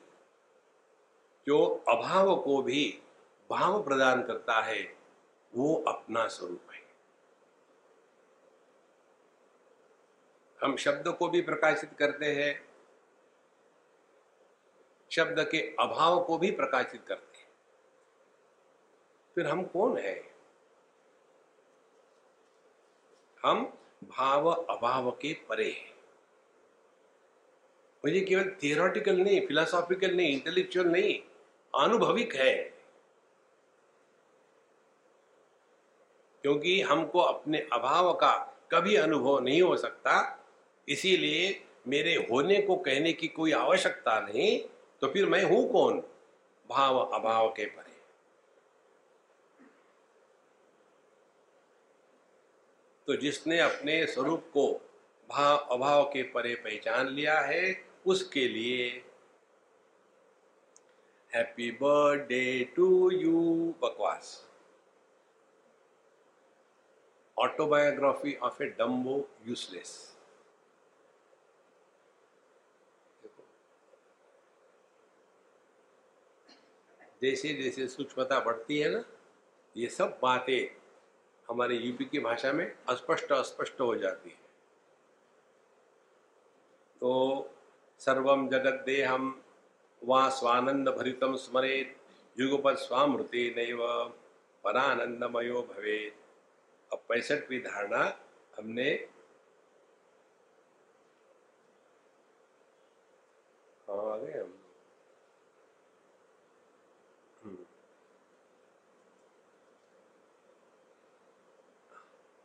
[1.47, 3.01] जो अभाव को भी
[3.49, 4.83] भाव प्रदान करता है,
[5.55, 6.64] वो अपना स्वरूप
[10.65, 12.69] हम शब्द को भी प्रकाशित करते हैं,
[15.11, 17.47] शब्द के अभाव को भी प्रकाशित करते हैं।
[19.35, 20.35] फिर हम कौन है?
[23.43, 25.95] हम भाव अभाव के परे हैं।
[28.03, 31.21] और ये केवल थियोरटिकल नहीं फिलोसॉफिकल नहीं इंटेलेक्चुअल नहीं,
[31.81, 32.55] आनुभविक है।
[36.41, 40.41] क्योंकि हमको अपने अभाव का कभी अनुभव नहीं हो सकता
[40.87, 44.59] इसीलिए मेरे होने को कहने की कोई आवश्यकता नहीं
[45.01, 45.99] तो फिर मैं हूँ कौन?
[46.69, 47.93] भाव अभाव के परे।
[53.07, 54.67] तो जिसने अपने स्वरूप को
[55.29, 58.87] भाव अभाव के परे पहचान लिया है, उसके लिए
[61.35, 64.49] हैप्पी बर्थडे टू यू बकवास।
[67.37, 70.14] Autobiography of a dumbo useless
[77.25, 79.03] जैसे जैसे सूक्ष्मता बढ़ती है ना,
[79.75, 80.67] ये सब बातें
[81.49, 84.43] हमारे यूपी की भाषा में अस्पष्ट अस्पष्ट हो जाती है।
[87.01, 87.11] तो
[88.01, 89.33] सर्वम जगत देहम
[90.01, 91.95] वहाँ स्वानंद भरितम स्मरेत,
[92.37, 93.81] युगपद स्वामृति नैव
[94.63, 95.97] परानंदमयो भवे
[96.91, 98.03] अब पैंसठवीं धारणा
[98.57, 98.89] हमने
[103.87, 104.53] हाँ आ गए हम
[107.41, 107.65] अब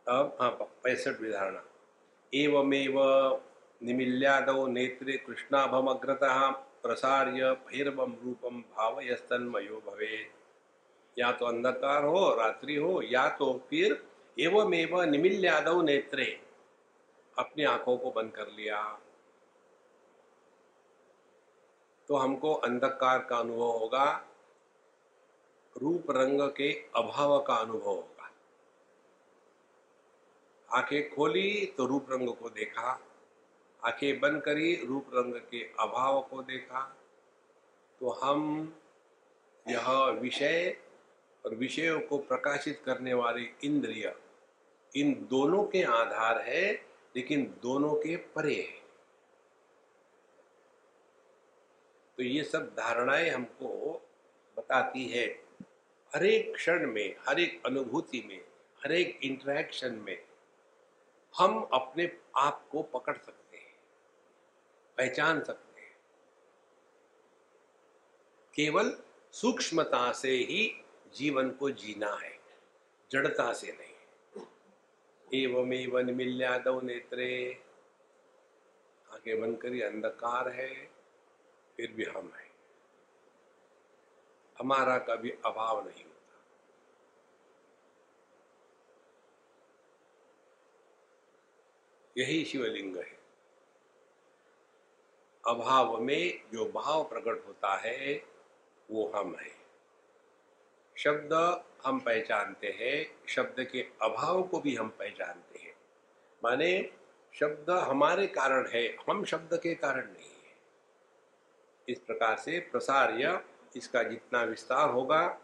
[0.11, 1.63] पैंसठ विधारणा.
[2.33, 2.99] एवमेव
[3.81, 6.49] निमिल्यादौ नेत्रे कृष्णाभमग्रतः
[6.83, 10.17] प्रसार्य भैरवम रूपम भावयस्तन्मयो भवे
[11.17, 14.03] या तो अंधकार हो, रात्रि हो, या तो फिर
[14.39, 16.41] एवमेव निमिल्यादौ नेत्रे
[17.37, 18.81] अपनी आँखों को बंद कर लिया।
[22.07, 24.05] तो हमको अंधकार का अनुभव होगा,
[25.75, 28.10] रूप रंग के अभाव का अनुभव होगा।
[30.73, 32.99] आँखें खोली तो रूप रंग को देखा।
[33.85, 36.81] आँखें बंद करी, रूप रंग के अभाव को देखा।
[38.01, 38.73] तो हम
[39.65, 40.77] यह विषय
[41.45, 44.15] और विषयों को प्रकाशित करने वाली इंद्रिय,
[44.95, 46.71] इन दोनों के आधार है,
[47.15, 48.81] लेकिन दोनों के परे है।
[52.17, 54.01] तो ये सब धारणाएँ हमको
[54.57, 55.25] बताती है।
[56.11, 58.41] हर एक क्षण में हर एक अनुभूति में
[58.81, 60.17] हर एक इंटरेक्शन में
[61.37, 63.75] हम अपने आप को पकड़ सकते हैं,
[64.97, 65.95] पहचान सकते हैं।
[68.55, 68.97] केवल
[69.33, 70.83] सूक्ष्मता से ही
[71.15, 72.39] जीवन को जीना है,
[73.11, 73.89] जड़ता से नहीं।
[75.33, 77.63] एवं निमिल्यादव नेत्रे,
[79.07, 80.73] आगे बंद करी अंधकार है,
[81.77, 82.49] फिर भी हम हैं।
[84.57, 86.03] हमारा कभी अभाव नहीं
[92.17, 93.19] यही शिवलिंग है।
[95.47, 98.23] अभाव में जो भाव प्रकट होता है,
[98.91, 99.61] वो हम है।
[100.97, 105.75] शब्द हम पहचानते हैं, शब्द के अभाव को भी हम पहचानते हैं।
[106.43, 106.93] माने
[107.33, 110.57] शब्द हमारे कारण है, हम शब्द के कारण नहीं है।
[111.89, 113.43] इस प्रकार से प्रसार्य
[113.75, 115.41] इसका जितना विस्तार होगा,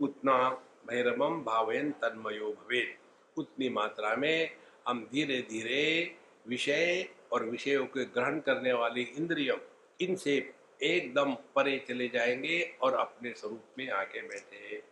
[0.00, 0.50] उतना
[0.86, 2.98] भैरवम भावयन तन्मयो भवे
[3.36, 4.56] उतनी मात्रा में
[4.90, 6.16] हम धीरे धीरे
[6.48, 9.56] विषय और विषयों के ग्रहण करने वाली इंद्रियों,
[10.00, 14.82] इनसे एकदम परे चले जाएँगे और अपने स्वरूप में आके बैठे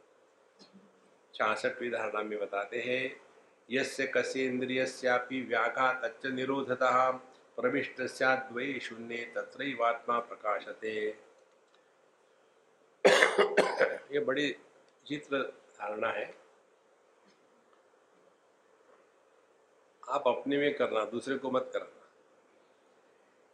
[1.35, 3.21] छियासठवीं धारणा में बताते हैं,
[3.71, 7.11] यस्य कस्य इंद्रियस्यापि व्याघात निरोधता,
[7.57, 11.15] प्रविष्ट द्वय शून्य तत्रैवात्मा प्रकाशते।
[14.15, 14.57] ये बड़ी
[15.07, 15.39] चित्र
[15.75, 16.48] धारणा है।
[20.09, 22.09] आप अपने में करना, दूसरे को मत करना।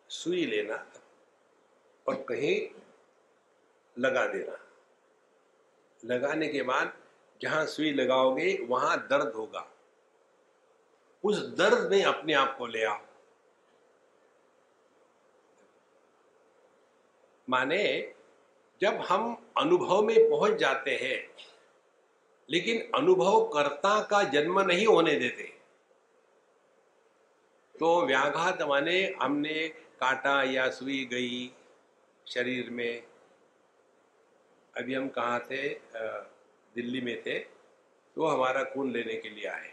[0.09, 0.87] सुई लेना
[2.09, 2.69] और कहीं
[3.99, 4.59] लगा देना।
[6.05, 6.97] लगाने के बाद
[7.43, 9.71] जहाँ सुई लगाओगे, वहाँ दर्द होगा।
[11.25, 13.01] उस दर्द में अपने आप को ले आओ।
[17.49, 18.15] माने
[18.81, 21.35] जब हम अनुभव में पहुँच जाते हैं,
[22.51, 25.54] लेकिन अनुभव कर्ता का जन्म नहीं होने देते।
[27.75, 29.69] तो व्याघात माने हमने
[30.01, 31.51] काटा या सुई गई
[32.27, 33.03] शरीर में।
[34.75, 35.69] अभी हम कहा थे?
[36.75, 37.39] दिल्ली में थे
[38.17, 39.69] तो हमारा खून लेने के लिए आए।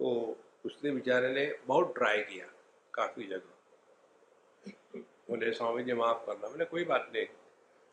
[0.00, 2.46] तो उसने बेचारे ने बहुत ट्राई किया,
[2.94, 3.52] काफ़ी जगह।
[5.30, 7.26] बोले, स्वामी जी, माफ़ करना मैंने कोई बात नहीं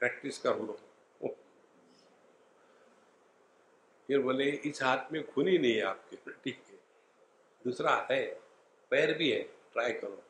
[0.01, 0.77] प्रैक्टिस कर। लो
[4.09, 6.63] फिर बोले, इस हाथ में खून ही नहीं है आपके, ठीक
[7.65, 8.23] दूसरा है
[8.91, 9.41] पैर भी है
[9.73, 10.21] ट्राई करो।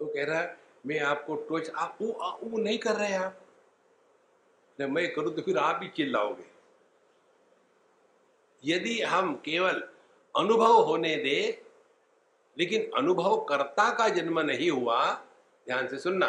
[0.00, 0.56] तो कह रहा है
[0.86, 3.40] मैं आपको टोच आप ऊ आ, ऊ नहीं कर रहे आप।
[4.78, 6.44] मैं करूँ तो फिर आप ही चिल्लाओगे।
[8.64, 9.82] यदि हम केवल
[10.34, 11.62] अनुभव होने दे
[12.56, 15.12] लेकिन अनुभव कर्ता का जन्म नहीं हुआ
[15.66, 16.28] ध्यान से सुनना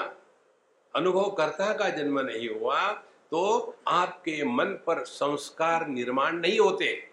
[0.95, 2.91] अनुभव कर्ता का जन्म नहीं हुआ
[3.31, 3.41] तो
[3.87, 7.08] आपके मन पर संस्कार निर्माण नहीं होते।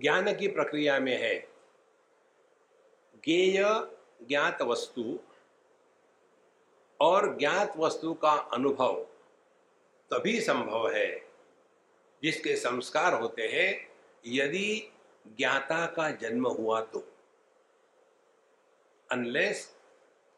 [0.00, 1.34] ज्ञान की प्रक्रिया में है।
[3.24, 3.64] ज्ञेय
[4.28, 5.18] ज्ञात वस्तु
[7.00, 9.06] और ज्ञात वस्तु का अनुभव
[10.10, 11.28] तभी संभव है,
[12.22, 13.90] जिसके संस्कार होते हैं,
[14.26, 14.92] यदि
[15.26, 17.04] ज्ञाता का जन्म हुआ तो।
[19.12, 19.76] Unless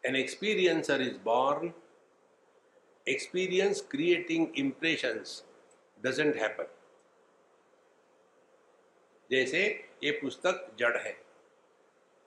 [0.05, 1.73] an experiencer is born
[3.09, 5.45] experience creating impressions
[6.03, 6.67] doesn't happen
[9.31, 9.63] जैसे
[10.05, 11.17] ये पुस्तक जड़ है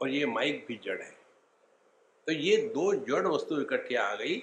[0.01, 1.11] और ये माइक भी जड़ है।
[2.27, 4.35] तो ये दो जड़ वस्तु इकट्ठी आ गई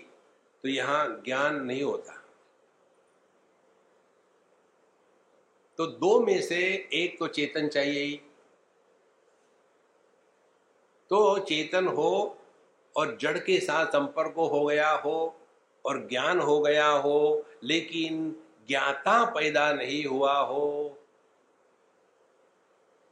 [0.65, 2.15] तो यहाँ ज्ञान नहीं होता।
[5.79, 6.59] तो दो में से
[6.93, 8.21] एक तो चेतन चाहिए। ही
[11.11, 12.39] तो चेतन हो
[12.97, 15.35] और जड़ के साथ संपर्क हो गया हो
[15.85, 18.31] और ज्ञान हो गया हो, लेकिन
[18.69, 20.99] ज्ञाता पैदा नहीं हुआ हो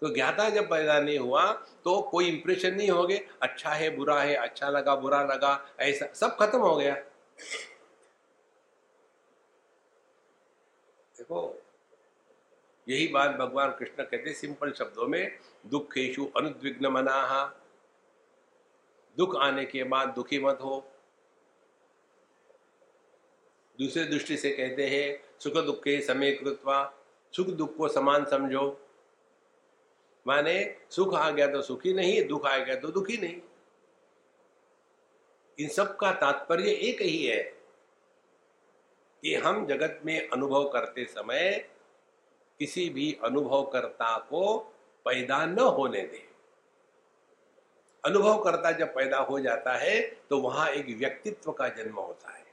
[0.01, 1.53] तो ज्ञाता जब पैदा नहीं हुआ
[1.85, 6.07] तो कोई इंप्रेशन नहीं हो गए अच्छा है, बुरा है अच्छा लगा, बुरा लगा, ऐसा,
[6.15, 6.95] सब खत्म हो गया।
[11.19, 11.63] देखो,
[12.89, 17.57] यही बात भगवान कृष्ण कहते सिंपल शब्दों में दुख दुखेशु अनुद्विग्न मना
[19.17, 20.85] दुख आने के बाद दुखी मत हो।
[23.81, 26.95] दूसरे दृष्टि से कहते हैं, सुख दुख के समय कृत्वा
[27.37, 28.86] सुख दुख को समान समझो।
[30.27, 30.55] माने
[30.91, 33.41] सुख आ गया तो सुखी नहीं, दुख आ गया तो दुखी नहीं।
[35.59, 37.43] इन सब का तात्पर्य एक ही है
[39.23, 41.69] कि हम जगत में अनुभव करते समय
[42.61, 44.57] किसी भी अनुभवकर्ता को
[45.07, 46.25] पैदा न होने दें।
[48.05, 50.01] अनुभवकर्ता जब पैदा हो जाता है
[50.31, 52.45] तो वहाँ एक व्यक्तित्व का जन्म होता है।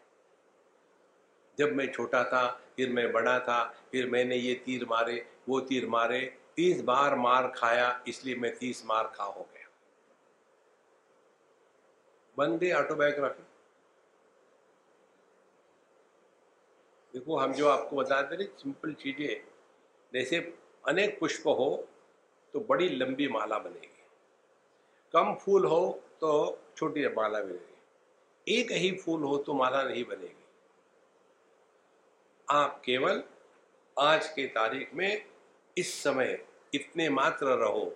[1.57, 2.47] जब मैं छोटा था,
[2.78, 6.21] फिर मैं बड़ा था, फिर मैंने ये तीर मारे, वो तीर मारे
[6.58, 9.70] तीस बार मार खाया, इसलिए मैं तीस मार खा हो गया।
[12.58, 13.43] गई ऑटोबायोग्राफी
[17.14, 19.41] देखो, हम जो आपको बताते रहे सिंपल चीज़ें।
[20.14, 20.38] जैसे
[20.88, 21.88] अनेक पुष्प हो
[22.54, 23.89] तो बड़ी लंबी माला बनेगी।
[25.14, 26.32] कम फूल हो तो
[26.78, 30.41] छोटी माला बनेगी। एक ही फूल हो तो माला नहीं बनेगी।
[32.47, 33.24] आप केवल
[33.97, 35.26] आज के तारीख में
[35.78, 37.95] इस समय इतने मात्र रहो।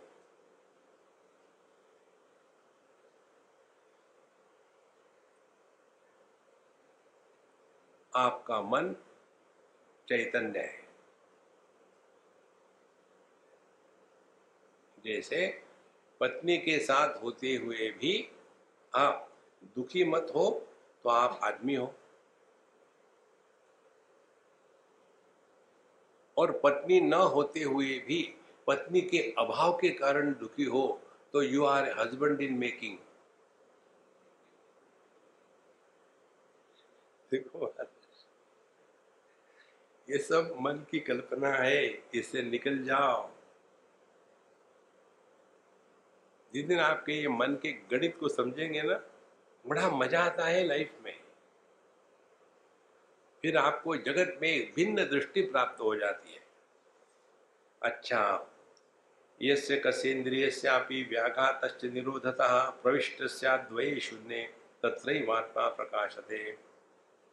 [8.16, 8.94] आपका मन
[10.08, 10.88] चैतन्य है।
[15.06, 15.48] जैसे
[16.20, 18.32] पत्नी के साथ होते हुए भी
[18.96, 19.30] आप
[19.76, 20.50] दुखी मत हो
[21.04, 21.94] तो आप आदमी हो।
[26.38, 28.22] और पत्नी न होते हुए भी
[28.68, 30.88] पत्नी के अभाव के कारण दुखी हो
[31.34, 32.98] तो you are husband in making
[37.32, 37.74] देखो,
[40.08, 41.86] ये सब मन की कल्पना है
[42.16, 43.30] इससे निकल जाओ।
[46.54, 49.00] जिस दिन आपके ये मन के गणित को समझेंगे ना,
[49.66, 51.14] बड़ा मज़ा आता है लाइफ में।
[53.44, 56.46] फिर आपको जगत में भिन्न दृष्टि प्राप्त हो जाती है।
[57.82, 58.22] अच्छा
[59.42, 64.42] यस्य कसेन्द्रियस्यापि व्याघात निरोधतः प्रविष्ट द्वये शून्य
[64.84, 66.40] तत्रैवात्मा प्रकाशते।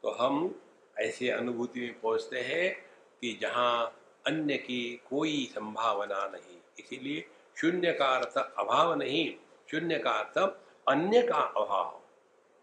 [0.02, 0.55] तो हम
[0.96, 2.74] ऐसे अनुभूति में पहुँचते हैं
[3.20, 7.24] कि जहाँ अन्य की कोई संभावना नहीं, इसीलिए
[7.57, 9.34] शून्य का अर्थ अभाव नहीं,
[9.70, 10.38] शून्य का अर्थ
[10.86, 12.00] अन्य का अभाव।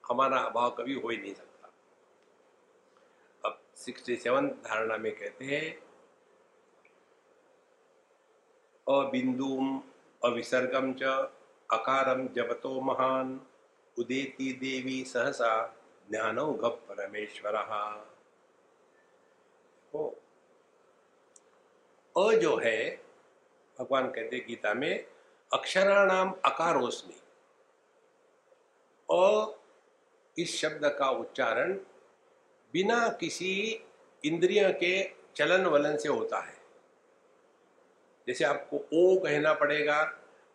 [0.04, 1.51] हमारा अभाव कभी हो ही नहीं सकता।
[3.82, 5.68] सिक्सटी सेवन धारणा में कहते हैं
[8.88, 9.82] अबिंदुम
[10.22, 11.04] अविसर्गम च
[11.70, 13.40] अकारम जपतो महान,
[13.98, 15.54] उदेती देवी सहसा
[16.10, 17.56] ज्ञानो घ परमेश्वर।
[22.16, 22.80] अ जो है,
[23.78, 24.94] भगवान कहते गीता में
[25.52, 27.20] अक्षराणाम अकारोस्मी
[29.10, 29.24] अ
[30.38, 31.74] इस शब्द का उच्चारण
[32.74, 33.54] बिना किसी
[34.24, 35.04] इंद्रिय के
[35.36, 36.60] चलन वलन से होता है।
[38.28, 40.04] जैसे आपको ओ कहना पड़ेगा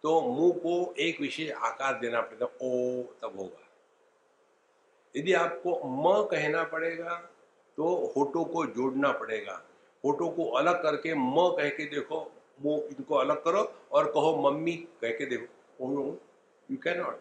[0.04, 3.62] तो मुँह को एक विशेष आकार देना पड़ेगा, ओ तब होगा।
[5.14, 7.14] यदि आपको म कहना पड़ेगा
[7.78, 9.62] तो होठों को जोड़ना पड़ेगा।
[10.04, 12.20] होठों को अलग करके म कह के देखो
[12.58, 13.62] वो इनको अलग करो
[13.92, 16.16] और कहो, मम्मी कह के देखो
[16.68, 17.20] यू कैन नॉट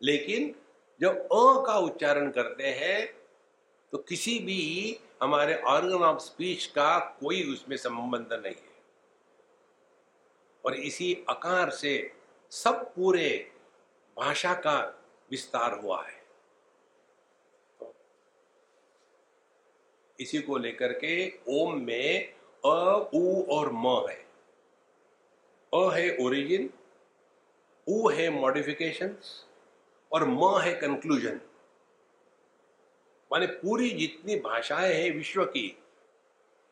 [0.00, 0.54] लेकिन
[1.00, 3.06] जब अ का उच्चारण करते हैं
[3.92, 4.60] तो किसी भी
[5.22, 8.72] हमारे ऑर्गन ऑफ़ स्पीच का कोई उसमें संबंध नहीं है।
[10.64, 11.92] और इसी आकार से
[12.52, 13.28] सब पूरे
[14.16, 14.78] भाषा का
[15.30, 16.22] विस्तार हुआ है।
[20.18, 21.14] इसी को लेकर के
[21.48, 22.34] ओम में
[22.64, 22.68] अ,
[23.14, 24.22] उ और म है।
[25.72, 26.70] अ है ओरिजिन
[27.86, 29.44] उ है मॉडिफिकेशंस
[30.14, 31.40] और म है कंक्लूजन
[33.30, 35.66] माने पूरी जितनी भाषाएँ हैं विश्व की,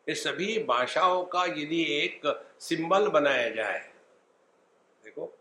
[0.07, 2.21] ये सभी भाषाओं का यदि एक
[2.59, 3.79] सिंबल बनाया जाए,
[5.03, 5.31] देखो।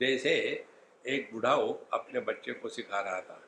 [0.00, 0.32] जैसे
[1.04, 3.40] एक बुढ़ाओ अपने बच्चे को सिखा रहा था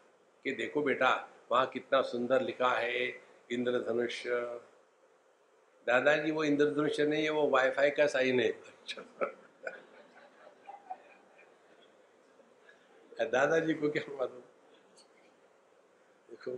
[0.44, 1.10] कि देखो बेटा,
[1.52, 3.06] वहाँ कितना सुंदर लिखा है
[3.50, 4.22] इंद्रधनुष।
[5.86, 9.02] दादाजी, वो इंद्रधनुष नहीं है, वो वाईफाई का साइन है। अच्छा।
[13.20, 14.40] दादाजी को क्या मालूम?
[16.30, 16.50] देखो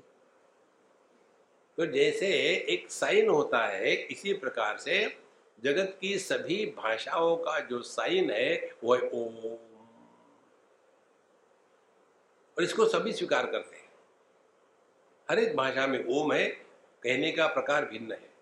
[1.79, 2.27] तो जैसे
[2.69, 5.17] एक साइन होता है, इसी प्रकार से
[5.65, 9.35] जगत की सभी भाषाओं का जो साइन है वो है ओम।
[12.57, 13.85] और इसको सभी स्वीकार करते हैं।
[15.31, 16.49] हर एक भाषा में ओम है,
[17.03, 18.35] कहने का प्रकार भिन्न है।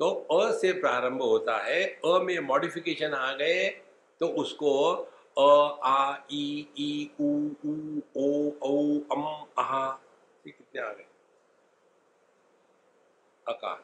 [0.00, 3.68] तो अ से प्रारंभ होता है, अ में मॉडिफिकेशन आ गए
[4.20, 4.96] तो उसको
[5.40, 7.24] अ, आ, ई ई, उ
[7.66, 10.00] उ, ओ, औ, अम आहा
[10.46, 11.06] ये कितने आ गए?
[13.48, 13.76] अकार।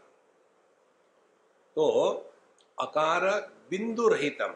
[1.74, 1.90] तो
[2.80, 3.40] अकार
[3.70, 4.54] बिंदु रहितम।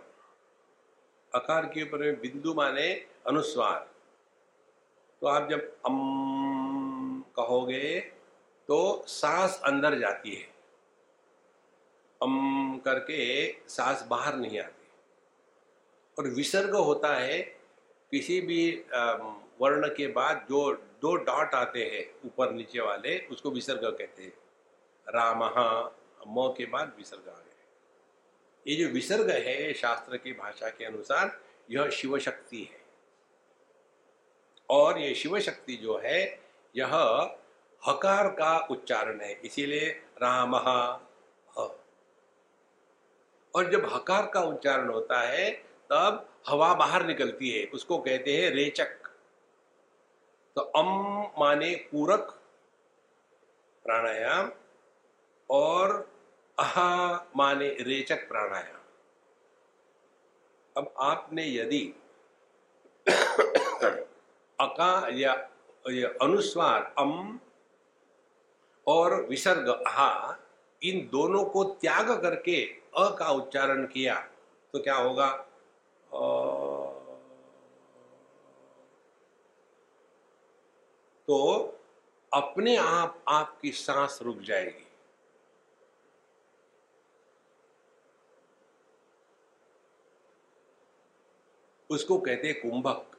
[1.34, 2.92] अकार के ऊपर में बिंदु माने
[3.26, 3.90] अनुस्वार।
[5.20, 8.00] तो आप जब अम कहोगे
[8.68, 10.54] तो सांस अंदर जाती है।
[12.22, 14.79] अम करके सांस बाहर नहीं आती।
[16.18, 17.38] और विसर्ग होता है
[18.12, 18.62] किसी भी
[19.60, 24.32] वर्ण के बाद जो दो डॉट आते हैं ऊपर नीचे वाले, उसको विसर्ग कहते हैं।
[25.06, 25.42] राम
[26.28, 27.48] म के बाद विसर्ग आ गए
[28.66, 31.40] ये जो विसर्ग है शास्त्र की भाषा के अनुसार,
[31.70, 32.80] यह शिव शक्ति है।
[34.68, 36.40] और ये शिव शक्ति जो है,
[36.74, 36.94] यह
[37.82, 39.88] हकार का उच्चारण है, इसीलिए
[40.22, 40.54] राम
[43.54, 45.50] और जब हकार का उच्चारण होता है
[45.90, 48.96] तब हवा बाहर निकलती है। उसको कहते हैं रेचक।
[50.56, 50.86] तो अम
[51.38, 52.40] माने पूरक
[53.84, 54.52] प्राणायाम
[55.50, 56.12] और
[56.58, 58.80] अहा माने रेचक प्राणायाम।
[60.76, 61.94] अब आपने यदि
[64.60, 65.50] अका या,
[65.90, 67.40] या अनुस्वार अम
[68.86, 70.38] और विसर्ग अहा
[70.82, 72.64] इन दोनों को त्याग करके
[72.96, 74.14] अ का उच्चारण किया
[74.72, 75.46] तो क्या होगा?
[81.28, 81.64] तो
[82.34, 84.86] अपने आप, आपकी सांस रुक जाएगी।
[91.90, 93.16] उसको कहते हैं कुंभक।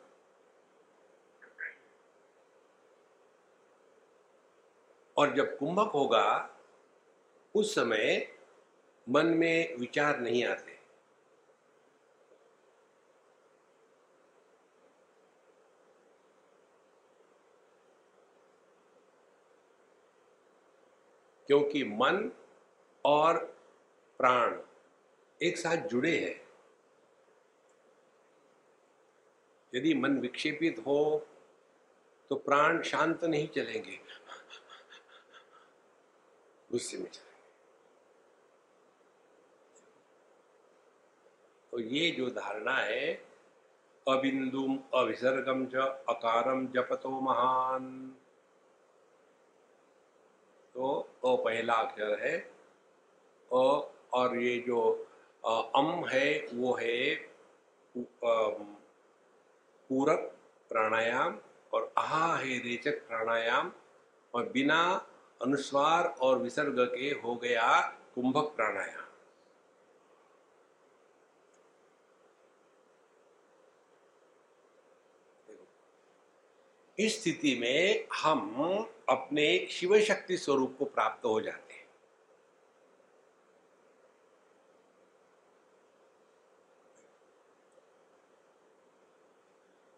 [5.18, 6.50] और जब कुंभक होगा,
[7.56, 8.36] उस समय
[9.10, 10.81] मन में विचार नहीं आते।
[21.52, 22.32] क्योंकि मन
[23.06, 23.38] और
[24.20, 24.60] प्राण
[25.42, 26.48] एक साथ जुड़े हैं।
[29.76, 31.28] यदि मन विक्षेपित हो
[32.30, 34.00] तो प्राण शांत नहीं चलेंगे।
[36.72, 37.40] गुस्से में चलेंगे।
[41.72, 43.14] तो ये जो धारणा है,
[44.08, 45.76] अबिंदुम अभिसर्गम च
[46.10, 48.18] अकारम जपतो महान।
[50.82, 52.38] तो अ पहला अक्षर है।
[53.54, 53.82] अ,
[54.14, 55.08] और ये जो
[55.76, 57.16] अम है, वो है
[59.90, 60.38] पूरक
[60.70, 61.40] प्राणायाम
[61.74, 63.74] और आहा है, रेचक प्राणायाम।
[64.34, 65.08] और बिना
[65.42, 67.82] अनुस्वार और विसर्ग के हो गया
[68.16, 69.11] कुंभक प्राणायाम।
[77.02, 78.40] इस स्थिति में हम
[79.10, 81.82] अपने शिव शक्ति स्वरूप को प्राप्त हो जाते हैं।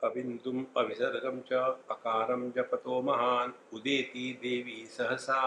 [0.03, 1.53] अबिन्दुम् अविसर्गं च
[1.89, 5.41] अकारं जपतो महान्, उदेति देवी सहसा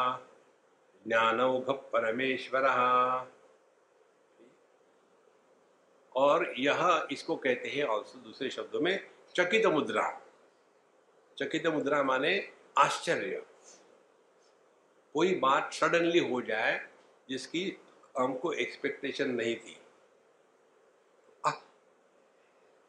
[1.07, 2.69] ज्ञानौघ परमेश्वर।
[6.17, 10.26] और यह इसको कहते हैं ऑल्सो दूसरे शब्दों में चकित मुद्रा
[11.39, 13.47] चकित मुद्रा माने आश्चर्य।
[15.15, 16.89] कोई बात सडनली हो जाए
[17.29, 17.79] जिसकी
[18.19, 19.81] हमको एक्सपेक्टेशन नहीं थी।
[21.47, 21.51] आ,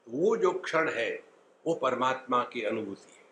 [0.07, 1.23] वो जो क्षण है
[1.67, 3.25] वो परमात्मा की अनुभूति है।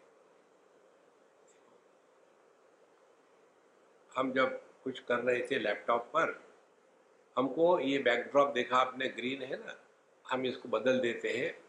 [4.18, 6.43] हम जब कुछ कर रहे थे लैपटॉप पर
[7.38, 9.80] हमको ये बैकड्रॉप देखा आपने ग्रीन है ना?
[10.30, 11.59] हम इसको बदल देते हैं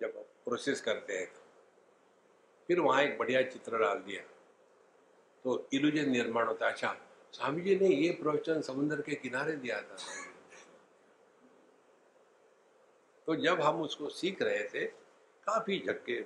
[0.00, 1.45] जब प्रोसेस करते हैं तो।
[2.68, 4.22] फिर वहाँ एक बढ़िया चित्र डाल दिया।
[5.44, 6.96] तो इलुजन निर्माण होता अच्छा
[7.32, 9.96] स्वामी जी ने ये प्रवचन समुद्र के किनारे दिया था।
[13.28, 14.84] तो जब हम उसको सीख रहे थे,
[15.46, 16.20] काफ़ी झटके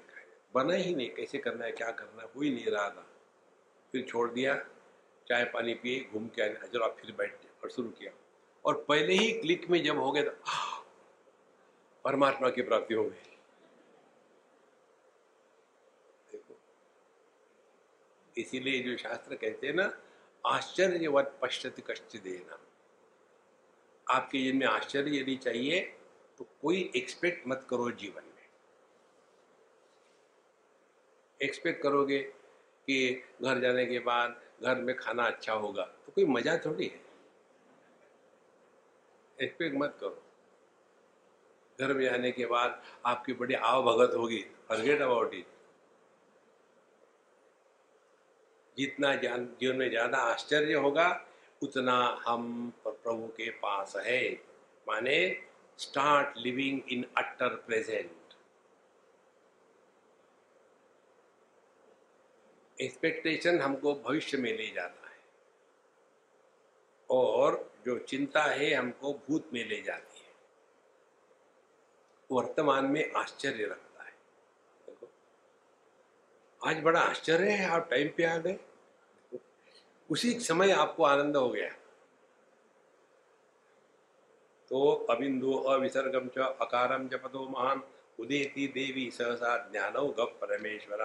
[0.54, 3.06] बना ही नहीं, कैसे करना है, क्या करना है, हो ही नहीं रहा था।
[3.92, 4.54] फिर छोड़ दिया,
[5.26, 8.12] चाय पानी पिए, घूम के आने चलो आप फिर बैठ और शुरू किया।
[8.64, 10.30] और पहले ही क्लिक में जब हो गया तो
[12.04, 13.29] परमात्मा की प्राप्ति हो गई।
[18.36, 19.92] इसीलिए जो शास्त्र कहते हैं ना,
[20.44, 22.58] आश्चर्यवत पश्चित कष्ट देना
[24.06, 25.80] आपके जिनमें आश्चर्य यदि चाहिए
[26.38, 28.46] तो कोई एक्सपेक्ट मत करो जीवन में।
[31.40, 36.56] एक्सपेक्ट करोगे कि घर जाने के बाद घर में खाना अच्छा होगा तो कोई मज़ा
[36.56, 37.00] थोड़ी है।
[39.38, 40.22] एक्सपेक्ट मत करो।
[41.78, 45.46] घर में आने के बाद आपकी बड़ी आवभगत होगी फॉरगेट अबाउट इट
[48.80, 51.08] जितना ज्ञान, जीवन में ज़्यादा आश्चर्य होगा,
[51.62, 54.22] उतना हम प्रभु के पास है।
[54.88, 55.42] माने
[55.78, 58.10] start living in utter present
[62.78, 65.18] expectation हमको भविष्य में ले जाता है।
[67.10, 70.28] और जो चिंता है, हमको भूत में ले जाती है।
[72.30, 74.12] वर्तमान में आश्चर्य रखता है।
[76.60, 78.58] आज बड़ा आश्चर्य है, आप टाइम पे आ गए।
[80.10, 81.68] उसी समय आपको आनंद हो गया।
[84.70, 87.82] तो अबिंदु अविसर्गम च अकारम जपदो महान,
[88.20, 91.04] उदेती देवी सहसा ज्ञानो गप परमेश्वर।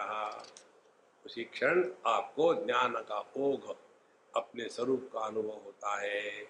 [1.26, 3.76] उसी क्षण आपको ज्ञान का ओघ
[4.34, 6.48] अपने स्वरूप का अनुभव होता है।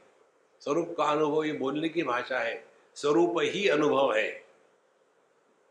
[0.62, 4.30] स्वरूप का अनुभव ये बोलने की भाषा है, स्वरूप ही अनुभव है।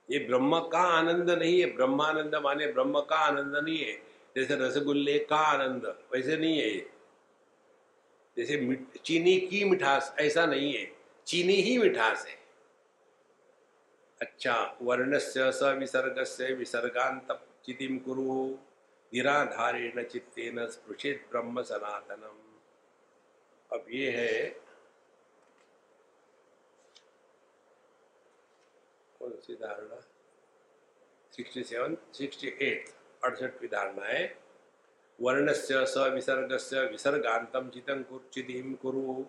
[0.09, 5.19] ये ब्रह्म का आनंद नहीं है, ब्रह्मानंद माने ब्रह्म का आनंद नहीं है। जैसे रसगुल्ले
[5.19, 6.75] का आनंद वैसे नहीं है
[8.37, 8.57] जैसे
[9.05, 10.85] चीनी की मिठास, ऐसा नहीं है।
[11.27, 12.39] चीनी ही मिठास है।
[14.21, 17.33] अच्छा वर्ण से सविसर्ग से विसर्गांत
[17.67, 18.49] चितिम कुरु।
[19.13, 22.41] निराधारेण चित्तेन स्पृशित ब्रह्म सनातनम।
[23.71, 24.49] अब ये है,
[29.21, 30.01] कौन सी धारणा?
[31.33, 32.89] Sixty seven, sixty eight.
[33.25, 34.39] अड़सठवीं धारणा है
[35.21, 39.25] वर्ण से सविसर्ग से विसर्गांतम चितम कुचितिम कुरु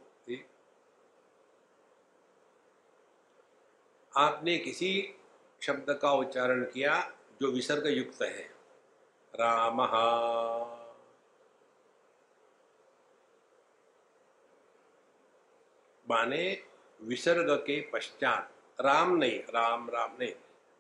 [4.18, 5.16] आपने किसी
[5.62, 8.42] शब्द का उच्चारण किया जो विसर्ग युक्त है।
[9.36, 9.82] राम।
[16.10, 16.64] माने
[17.02, 18.50] विसर्ग के पश्चात।
[18.82, 20.32] राम नहीं, राम राम नहीं।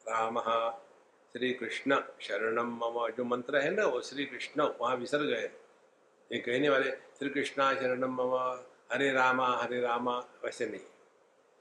[0.09, 0.84] राम।
[1.35, 5.59] श्री कृष्ण शरणम मम जो मंत्र है ना, वो श्री कृष्ण वहाँ विसर्ग है।
[6.31, 10.79] ये कहने वाले श्री कृष्णा शरणम मम, हरे रामा हरे रामा, वैसे नहीं।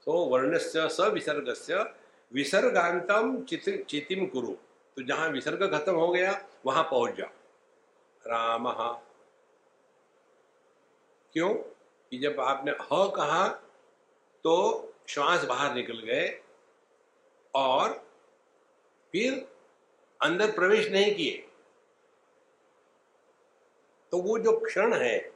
[0.05, 1.75] तो वर्ण से सविसर्ग से
[2.33, 4.47] विसर्गांतम चित चितिम कुरु।
[4.95, 7.27] तो जहाँ विसर्ग खत्म हो गया, वहाँ पहुँच जाओ।
[8.27, 8.63] राम
[11.33, 11.53] क्यों?
[12.11, 13.47] कि जब आपने ह कहा
[14.43, 16.41] तो श्वास बाहर निकल गए
[17.55, 17.93] और
[19.11, 19.54] फिर
[20.25, 21.47] अंदर प्रवेश नहीं किए।
[24.11, 25.33] तो वो जो क्षण है,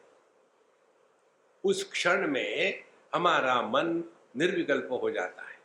[1.64, 2.84] उस क्षण में
[3.14, 4.04] हमारा मन
[4.36, 5.60] निर्विकल्प हो जाता है।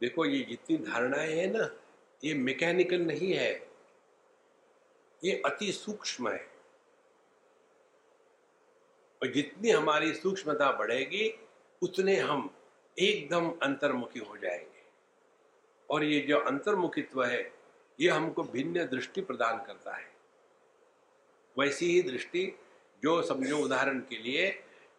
[0.00, 1.76] देखो, ये जितनी धारणाएँ हैं ना,
[2.24, 3.70] ये मैकेनिकल नहीं है।
[5.24, 6.50] ये अति सूक्ष्म है।
[9.22, 11.48] और जितनी हमारी सूक्ष्मता बढ़ेगी,
[11.82, 12.54] उतने हम
[12.98, 14.71] एकदम अंतर्मुखी हो जाएँगे।
[15.92, 17.52] और ये जो अंतर्मुखित्व है,
[17.98, 20.10] ये हमको भिन्न दृष्टि प्रदान करता है।
[21.56, 22.46] वैसी ही दृष्टि
[23.02, 24.50] जो समझो उदाहरण के लिए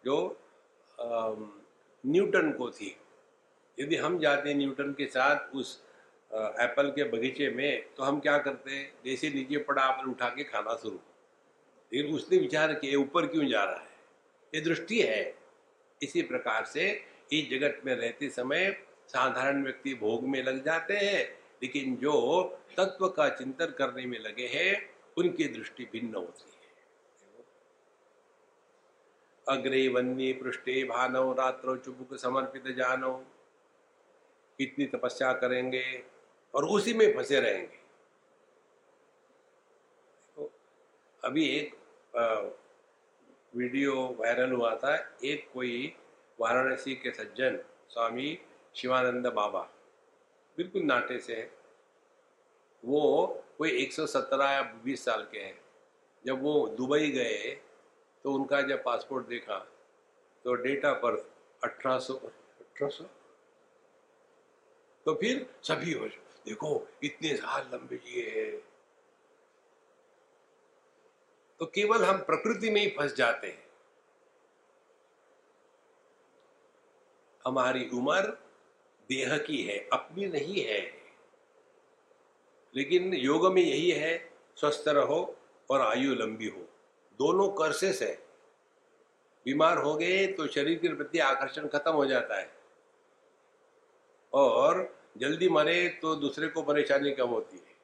[0.04, 0.16] जो
[2.04, 2.96] न्यूटन को थी।
[3.78, 5.80] यदि हम जाते न्यूटन के साथ उस
[6.30, 10.74] एप्पल के बगीचे में तो हम क्या करते जैसे नीचे पड़ा आपने उठा के खाना
[10.76, 10.98] शुरू।
[11.92, 13.88] लेकिन उसने विचार किया ऊपर क्यों जा रहा है?
[14.52, 15.34] ये दृष्टि है।
[16.00, 16.88] इसी प्रकार से
[17.32, 18.70] इस जगत में रहते समय
[19.08, 21.22] साधारण व्यक्ति भोग में लग जाते हैं,
[21.62, 22.42] लेकिन जो
[22.76, 26.52] तत्व का चिंतन करने में लगे हैं, उनकी दृष्टि भिन्न होती है।
[29.46, 33.12] अग्रे वन्य पृष्ठे भानव रात्रो चुबुक समर्पित जानो,
[34.58, 35.84] कितनी तपस्या करेंगे
[36.54, 37.78] और उसी में फंसे रहेंगे।
[40.36, 40.50] तो
[41.22, 41.74] अभी एक
[43.54, 44.94] वीडियो वायरल हुआ था,
[45.24, 45.94] एक कोई
[46.38, 47.58] वाराणसी के सज्जन,
[47.90, 48.38] स्वामी
[48.76, 49.60] शिवानंद बाबा,
[50.58, 51.50] बिल्कुल नाटे से है।
[52.84, 53.02] वो
[53.58, 55.60] कोई 117 या 20 साल के हैं।
[56.26, 57.54] जब वो दुबई गए
[58.24, 59.58] तो उनका जब पासपोर्ट देखा
[60.44, 61.24] तो डेट ऑफ़ बर्थ
[61.64, 63.04] अठारह सौ अठारह सौ?
[65.06, 66.06] तो फिर सभी हो
[66.46, 68.60] देखो, इतने साल लंबे जिए हैं।
[71.58, 73.64] तो केवल हम प्रकृति में ही फंस जाते हैं।
[77.46, 78.43] हमारी उम्र
[79.08, 80.92] देह की है, अपनी नहीं है।
[82.76, 85.36] लेकिन योग में यही है, स्वस्थ रहो
[85.70, 86.60] और आयु लंबी हो।
[87.18, 88.14] दोनों कर्सेस है।
[89.44, 92.54] बीमार हो गए तो शरीर के प्रति आकर्षण खत्म हो जाता है।
[94.32, 97.74] और जल्दी मरे तो दूसरे को परेशानी कम होती है।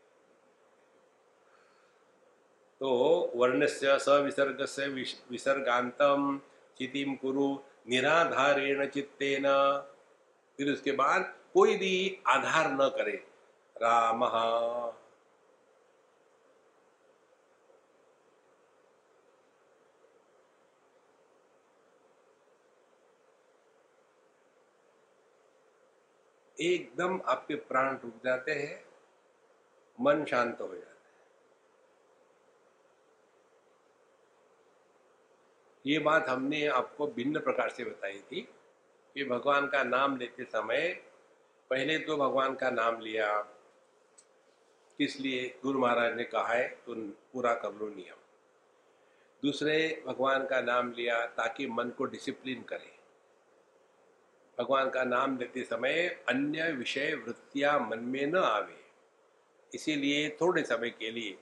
[2.81, 2.89] तो
[3.37, 4.89] वर्ण से सविसर्ग से
[5.31, 6.41] विसर्गांतम
[6.79, 7.59] चितिम कुरु
[7.89, 9.43] निराधारेण चित्तेन।
[10.61, 11.23] फिर उसके बाद
[11.55, 13.13] कोई भी आधार न करे।
[13.77, 14.25] राम
[26.61, 28.85] एकदम आपके प्राण रुक जाते हैं,
[30.01, 30.97] मन शांत हो जाता है।
[35.87, 38.49] ये बात हमने आपको भिन्न प्रकार से बताई थी।
[39.15, 40.89] कि भगवान का नाम लेते समय
[41.71, 43.33] पहले तो भगवान का नाम लिया।
[44.99, 45.59] किस लिए?
[45.63, 46.95] गुरु महाराज ने कहा है तो
[47.33, 48.17] पूरा कर लो नियम।
[49.43, 52.91] दूसरे, भगवान का नाम लिया ताकि मन को डिसिप्लिन करें।
[54.59, 58.79] भगवान का नाम लेते समय अन्य विषय वृत्तियाँ मन में न आवे।
[59.75, 61.39] इसीलिए थोड़े समय के लिए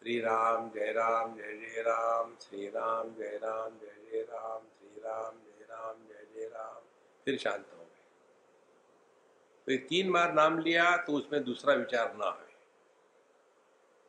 [0.00, 5.00] श्री राम, जय राम, जय जय राम, श्री राम, जय राम, जय जय राम, श्री
[5.00, 6.80] राम जय राम जय जय राम
[7.28, 7.86] फिर शांत हो गए।
[9.66, 12.54] तो तीन बार नाम लिया तो उसमें दूसरा विचार ना आए।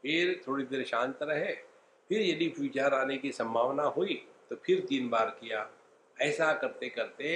[0.04, 1.54] फिर थोड़ी देर शांत रहे,
[2.10, 4.16] फिर यदि विचार आने की संभावना हुई
[4.50, 5.70] तो फिर तीन बार किया।
[6.18, 7.28] ऐसा करते करते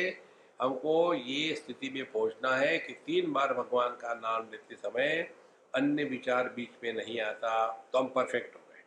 [0.60, 5.30] हमको ये स्थिति में पहुँचना है कि तीन बार भगवान का नाम लेते समय
[5.74, 7.54] अन्य विचार बीच में नहीं आता
[7.94, 8.84] तो हम परफेक्ट हो गए।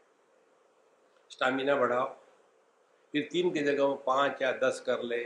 [1.30, 2.08] स्टामिना बढ़ाओ।
[3.14, 5.24] फिर तीन की जगह पाँच या दस कर ले।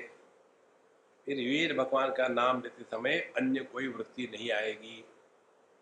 [1.26, 5.04] फिर वीर भगवान का नाम लेते समय अन्य कोई वृत्ति नहीं आएगी।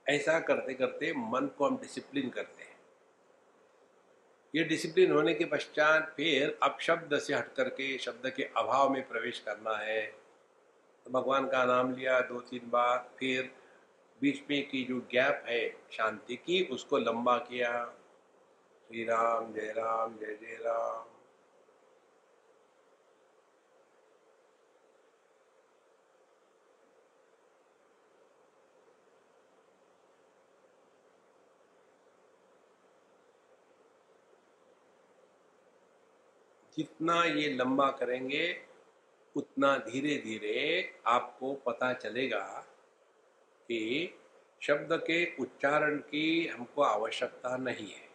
[0.09, 2.77] ऐसा करते करते मन को हम डिसिप्लिन करते हैं।
[4.55, 9.09] ये डिसिप्लिन होने के पश्चात फिर अब शब्द से हट करके शब्द के अभाव में
[9.09, 10.07] प्रवेश करना है।
[11.05, 13.51] तो भगवान का नाम लिया दो तीन बार, फिर
[14.23, 17.85] बीच में की जो गैप है शांति की, उसको लंबा किया।
[18.89, 21.18] श्री राम, जय राम, जय जय राम।
[36.79, 38.61] जितना ये लंबा करेंगे,
[39.37, 42.67] उतना धीरे धीरे आपको पता चलेगा
[43.63, 44.15] कि
[44.63, 48.09] शब्द के उच्चारण की हमको आवश्यकता नहीं है।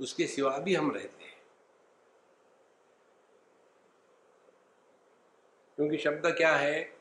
[0.00, 1.42] उसके सिवा भी हम रहते हैं।
[5.76, 6.96] क्योंकि शब्द क्या है?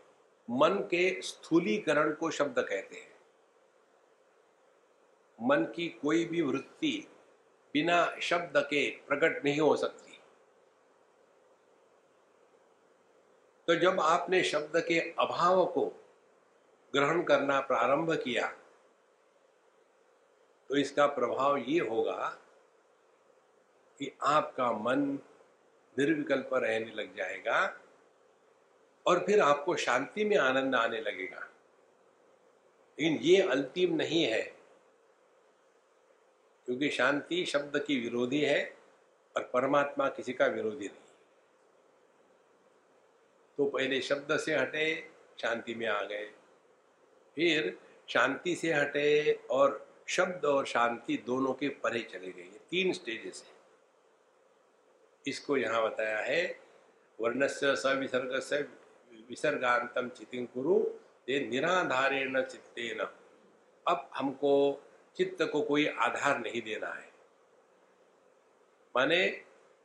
[0.50, 3.20] मन के स्थूलीकरण को शब्द कहते हैं।
[5.42, 7.08] मन की कोई भी वृत्ति
[7.74, 10.13] बिना शब्द के प्रकट नहीं हो सकती।
[13.68, 15.86] तो जब आपने शब्द के अभाव को
[16.94, 18.48] ग्रहण करना प्रारंभ किया
[20.70, 22.28] तो इसका प्रभाव ये होगा
[24.00, 25.02] कि आपका मन
[25.98, 27.60] निर्विकल्प रहने लग जाएगा
[29.06, 31.48] और फिर आपको शांति में आनंद आने लगेगा।
[32.98, 34.42] लेकिन ये अंतिम नहीं है,
[36.68, 38.64] क्योंकि शांति शब्द की विरोधी है
[39.36, 41.03] और परमात्मा किसी का विरोधी नहीं।
[43.58, 45.10] तो पहले शब्द से हटे,
[45.42, 46.26] शांति में आ गए।
[47.38, 47.78] फिर
[48.10, 53.54] शांति से हटे और शब्द और शांति दोनों के परे चले गए तीन स्टेजेस है।
[55.26, 56.44] इसको यहाँ बताया है
[57.20, 58.62] वर्ण से सविसर्ग से
[59.30, 60.80] विसर्गांतम चितिं कुरु
[61.30, 63.00] ये निराधारेण चित्तेन।
[63.86, 64.54] अब हमको
[65.18, 67.12] चित्त को कोई आधार नहीं देना है।
[68.96, 69.28] माने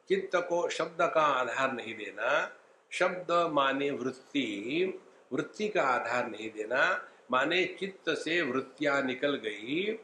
[0.08, 2.57] चित्त को शब्द का आधार नहीं देना
[2.92, 5.00] शब्द माने वृत्ति
[5.32, 9.98] वृत्ति का आधार नहीं देना, माने चित्त से वृत्तियाँ निकल गई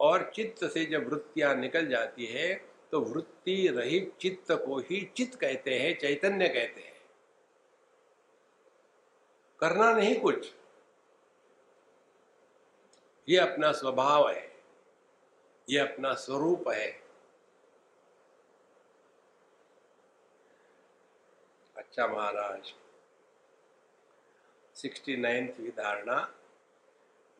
[0.00, 2.54] और चित्त से जब वृत्तियाँ निकल जाती है
[2.92, 7.00] तो वृत्ति रहित चित्त को ही चित्त कहते हैं, चैतन्य कहते हैं।
[9.60, 10.52] करना नहीं कुछ।
[13.28, 14.50] ये अपना स्वभाव है,
[15.68, 17.01] ये अपना स्वरूप है।
[21.92, 22.72] अच्छा महाराज।
[24.76, 26.14] सिक्सटी नाइन्थ धारणा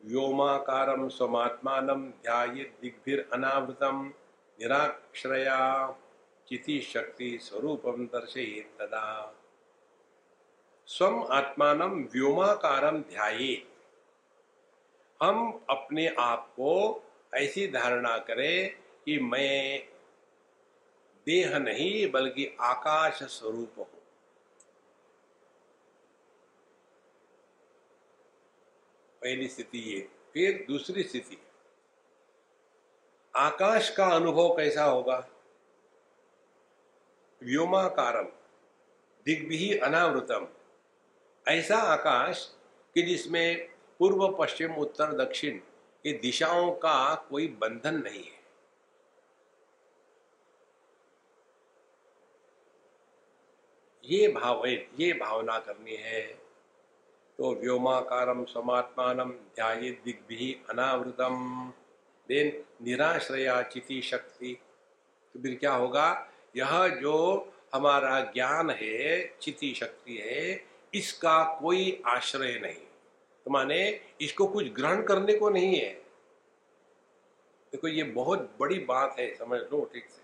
[0.00, 1.86] व्योमाकारम स्वमात्मान
[2.22, 4.02] ध्याय दिग्भिर अनावृतम
[4.58, 5.56] निराश्रया
[6.48, 9.06] चिति शक्ति स्वरूपम दर्शयेत तदा।
[10.88, 11.82] स्वम आत्मान
[12.12, 13.54] व्योमाकारम ध्याये
[15.20, 16.74] हम अपने आप को
[17.36, 18.68] ऐसी धारणा करें
[19.06, 19.88] कि मैं
[21.26, 23.91] देह नहीं, बल्कि आकाश स्वरूप हूँ।
[29.22, 31.42] पहली स्थिति ये, फिर दूसरी स्थिति।
[33.36, 35.28] आकाश का अनुभव कैसा होगा?
[37.42, 38.24] व्योमाकारम
[39.26, 40.48] दिग्भी अनावृतम।
[41.48, 42.56] ऐसा आकाश
[42.94, 43.68] कि जिसमें
[43.98, 45.60] पूर्व, पश्चिम, उत्तर, दक्षिण
[46.06, 48.42] ये दिशाओं का कोई बंधन नहीं है।
[54.04, 56.41] ये भाव, ये भावना करनी है।
[57.38, 59.16] तो व्योमाकारम समात्मान
[60.04, 61.72] दिग्भि अनावृतम।
[62.28, 64.60] देन निराश्रया चिति शक्ति।
[65.34, 66.28] तो फिर क्या होगा?
[66.56, 70.64] यह जो हमारा ज्ञान है, चिति शक्ति है,
[70.94, 72.86] इसका कोई आश्रय नहीं।
[73.44, 76.02] तो माने इसको कुछ ग्रहण करने को नहीं है।
[77.72, 80.22] देखो, ये बहुत बड़ी बात है, समझ लो, ठीक से।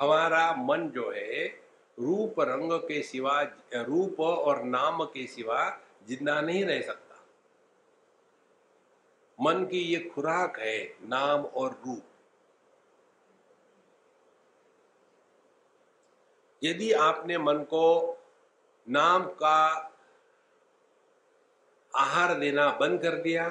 [0.00, 1.67] हमारा मन जो है
[1.98, 3.40] रूप रंग के सिवा,
[3.74, 5.68] रूप और नाम के सिवा
[6.08, 7.16] ज़िंदा नहीं रह सकता।
[9.38, 10.78] मन की ये खुराक है
[11.08, 12.02] नाम और रूप।
[16.62, 17.86] यदि आपने मन को
[18.86, 19.58] नाम का
[21.92, 23.48] आहार देना बंद कर दिया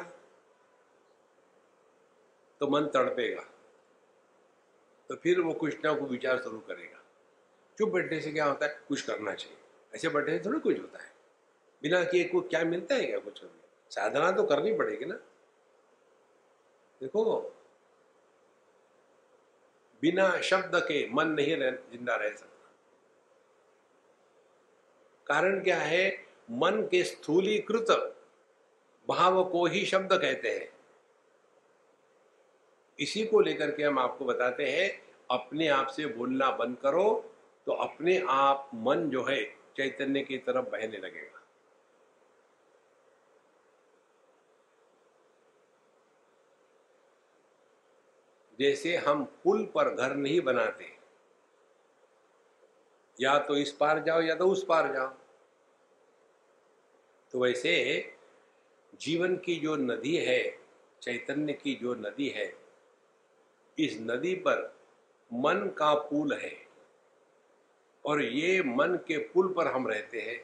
[2.62, 3.42] तो मन तड़पेगा।
[5.10, 6.97] तो फिर वो कुछ ना कुछ विचार शुरू करेगा।
[7.78, 8.80] चुप बैठने से क्या होता है?
[8.88, 9.58] कुछ करना चाहिए।
[9.94, 11.12] ऐसे बैठने से थोड़ा कुछ होता है।
[11.82, 13.42] बिना किए को क्या मिलता है क्या कुछ?
[13.92, 15.16] साधना तो करनी पड़ेगी ना।
[17.02, 17.40] देखो
[20.02, 22.72] बिना शब्द के मन नहीं रह, ज़िंदा रह सकता।
[25.28, 26.28] कारण क्या है?
[26.52, 27.88] मन के स्थूलीकृत
[29.10, 30.70] भाव को ही शब्द कहते हैं।
[33.00, 34.90] इसी को लेकर के हम आपको बताते हैं
[35.32, 37.34] अपने आप से बोलना बंद करो।
[37.68, 39.44] तो अपने आप मन जो है
[39.78, 41.42] चैतन्य की तरफ़ बहने लगेगा।
[48.60, 50.86] जैसे हम पुल पर घर नहीं बनाते,
[53.20, 55.08] या तो इस पार जाओ या तो उस पार जाओ।
[57.34, 57.74] तो वैसे
[59.00, 60.40] जीवन की जो नदी है,
[61.02, 62.54] चैतन्य की जो नदी है,
[63.78, 64.64] इस नदी पर
[65.32, 66.67] मन का पुल है।
[68.06, 70.40] और ये मन के पुल पर हम रहते हैं।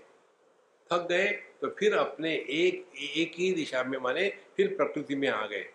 [0.89, 1.27] थक गए
[1.61, 5.65] तो फिर अपने एक एक ही दिशा में, माने फिर प्रकृति में आ गए।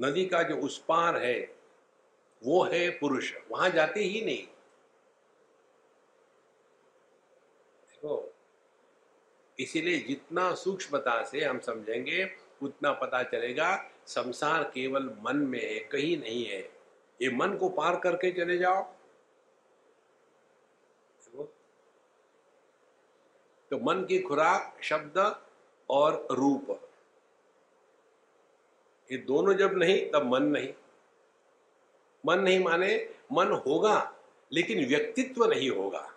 [0.00, 1.56] नदी का जो उस पार है,
[2.42, 4.46] वो है पुरुष, वहाँ जाते ही नहीं।
[7.86, 8.34] देखो,
[9.58, 12.30] इसीलिए जितना सूक्ष्मता से हम समझेंगे,
[12.62, 16.60] उतना पता चलेगा, संसार केवल मन में है, कहीं नहीं है।
[17.22, 18.95] ये मन को पार करके चले जाओ।
[23.70, 25.42] तो मन की खुराक, शब्द
[25.90, 26.90] और रूप।
[29.12, 30.74] ये दोनों जब नहीं, तब मन नहीं।
[32.26, 34.16] मन नहीं माने, मन होगा,
[34.52, 36.14] लेकिन व्यक्तित्व नहीं होगा।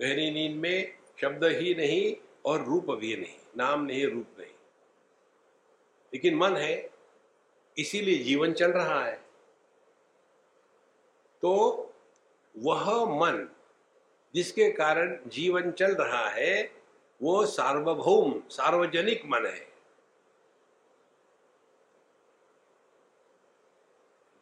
[0.00, 4.52] गहरी नींद में शब्द ही नहीं और रूप भी नहीं, नाम नहीं, रूप नहीं।
[6.14, 6.90] लेकिन मन है,
[7.78, 9.24] इसीलिए जीवन चल रहा है।
[11.42, 11.76] तो
[12.58, 13.48] वह मन
[14.34, 16.72] जिसके कारण जीवन चल रहा है,
[17.22, 19.72] वो सार्वभौम, सार्वजनिक मन है।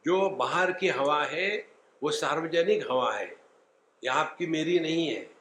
[0.05, 1.67] जो बाहर की हवा है,
[2.03, 3.37] वो सार्वजनिक हवा है।
[4.05, 5.41] यह आपकी मेरी नहीं है।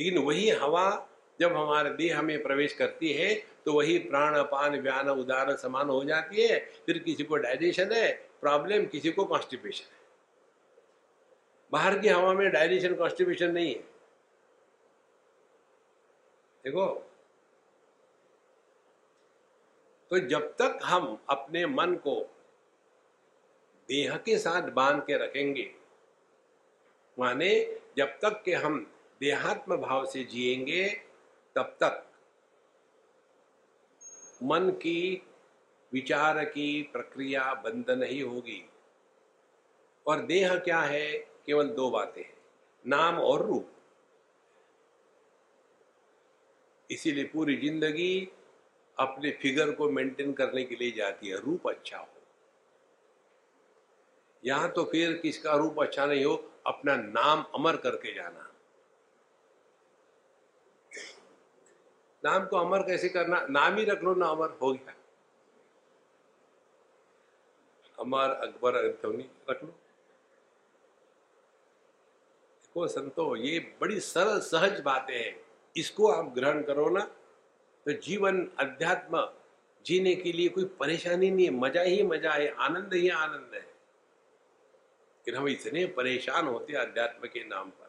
[0.00, 1.08] लेकिन वही हवा
[1.40, 6.04] जब हमारे देह में प्रवेश करती है तो वही प्राण, अपान, व्यान उदान समान हो
[6.04, 9.97] जाती है। फिर किसी को डाइजेशन है प्रॉब्लम किसी को कॉन्स्टिपेशन है।
[11.72, 13.82] बाहर की हवा में डाइजेशन कॉन्स्टिपेशन नहीं है।
[16.64, 17.04] देखो।
[20.10, 22.34] तो जब तक हम अपने मन को
[23.88, 25.74] देह के साथ बाँध के रखेंगे,
[27.18, 30.88] माने जब तक के हम देहात्म भाव से जिएँगे,
[31.54, 32.04] तब तक
[34.42, 35.26] मन की,
[35.92, 38.70] विचार की प्रक्रिया बंद नहीं होगी।
[40.06, 41.37] और देह क्या है?
[41.48, 42.34] केवल दो बातें हैं,
[42.84, 43.70] नाम और रूप।
[46.90, 48.28] इसीलिए पूरी ज़िंदगी
[48.96, 52.08] अपने फिगर को मेंटेन करने के लिए जाती है, रूप अच्छा हो।
[54.44, 56.34] यहाँ तो फिर किसका रूप अच्छा नहीं हो,
[56.66, 58.44] अपना नाम अमर करके जाना।
[62.24, 63.46] नाम को अमर कैसे करना?
[63.50, 64.94] नाम ही रख लो ना अमर, हो गया।
[67.98, 69.74] अमर, अकबर अग्नि रख लो।
[72.68, 75.34] देखो संतो, ये बड़ी सरल, सहज बातें हैं।
[75.76, 77.00] इसको आप ग्रहण करो ना
[77.86, 79.26] तो जीवन अध्यात्म
[79.86, 83.60] जीने के लिए कोई परेशानी नहीं है। मज़ा ही मज़ा है, आनंद ही आनंद है।
[83.60, 87.86] लेकिन हम इतने परेशान होते हैं अध्यात्म के नाम पर।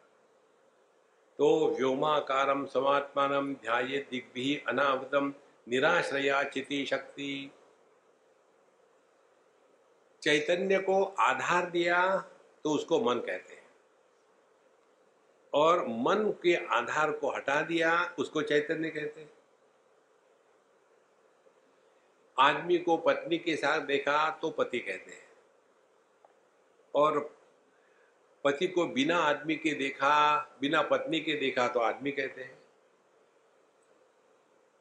[1.38, 5.32] तो व्योमाकारम समात्मान ध्याय दिग्भि अनावृतम
[5.66, 7.50] निराश्रया चिति शक्ति।
[10.22, 12.16] चैतन्य को आधार दिया
[12.64, 13.59] तो उसको मन कहते हैं।
[15.54, 19.30] और मन के आधार को हटा दिया, उसको चैतन्य कहते हैं।
[22.38, 25.28] आदमी को पत्नी के साथ देखा तो पति कहते हैं।
[26.94, 27.18] और
[28.44, 32.58] पति को बिना आदमी के देखा, बिना पत्नी के देखा तो आदमी कहते हैं।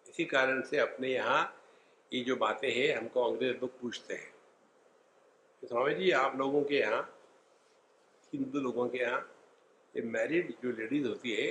[0.09, 1.55] इसी कारण से अपने यहाँ
[2.13, 4.33] ये जो बातें हैं, हमको अंग्रेज़ लोग पूछते हैं।
[5.61, 7.19] तो स्वामी जी, आप लोगों के यहाँ,
[8.33, 9.35] हिंदू लोगों के यहाँ
[9.95, 11.47] ये मैरिड जो लेडीज़ होती है,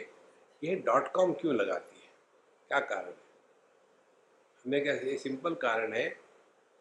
[0.63, 2.09] ये डॉट कॉम क्यों लगाती है?
[2.71, 3.17] क्या कारण है?
[4.65, 6.09] हमने ये सिंपल कारण है?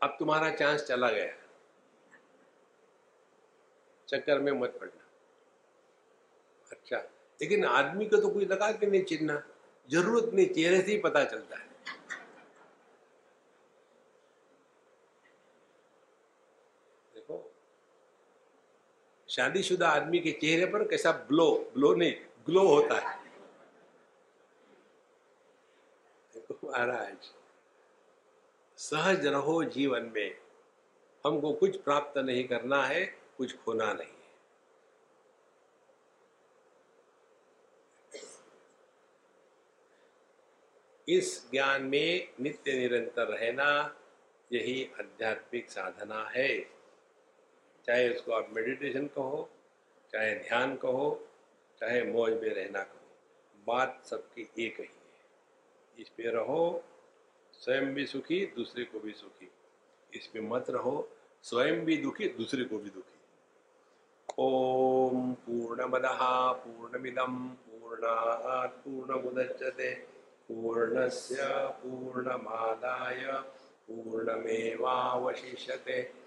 [0.01, 1.33] अब तुम्हारा चांस चला गया।
[4.07, 5.03] चक्कर में मत पड़ना।
[6.71, 6.97] अच्छा
[7.39, 9.41] लेकिन आदमी को तो कोई लगा के नहीं चिन्ह
[9.89, 11.65] ज़रूरत नहीं, चेहरे से ही पता चलता है
[17.15, 17.37] देखो
[19.37, 22.13] शादीशुदा आदमी के चेहरे पर कैसा ब्लो ब्लो नहीं
[22.45, 23.15] ग्लो होता है।
[26.63, 27.29] महाराज,
[28.77, 30.37] सहज रहो जीवन में।
[31.25, 33.05] हमको कुछ प्राप्त नहीं करना है,
[33.37, 34.15] कुछ खोना नहीं
[41.07, 43.67] इस ज्ञान में नित्य निरंतर रहना
[44.51, 46.76] यही आध्यात्मिक साधना है।
[47.87, 49.49] चाहे उसको आप मेडिटेशन कहो,
[50.11, 51.27] चाहे ध्यान कहो,
[51.79, 53.07] चाहे मौज में रहना कहो,
[53.67, 54.89] बात सबकी एक ही है।
[55.99, 56.83] इस पे रहो,
[57.53, 59.51] स्वयं भी सुखी, दूसरे को भी सुखी।
[60.13, 61.09] इसमें मत रहो,
[61.43, 63.13] स्वयं भी दुखी, दूसरे को भी दुखी।
[64.39, 70.07] ओम पूर्ण पूर्णमदः पूर्णमिदं पूर्णात् पूर्णमुदच्यते
[70.47, 73.43] पूर्णस्य पूर्णमादाय
[73.87, 76.26] पूर्णमेवावशिष्यते।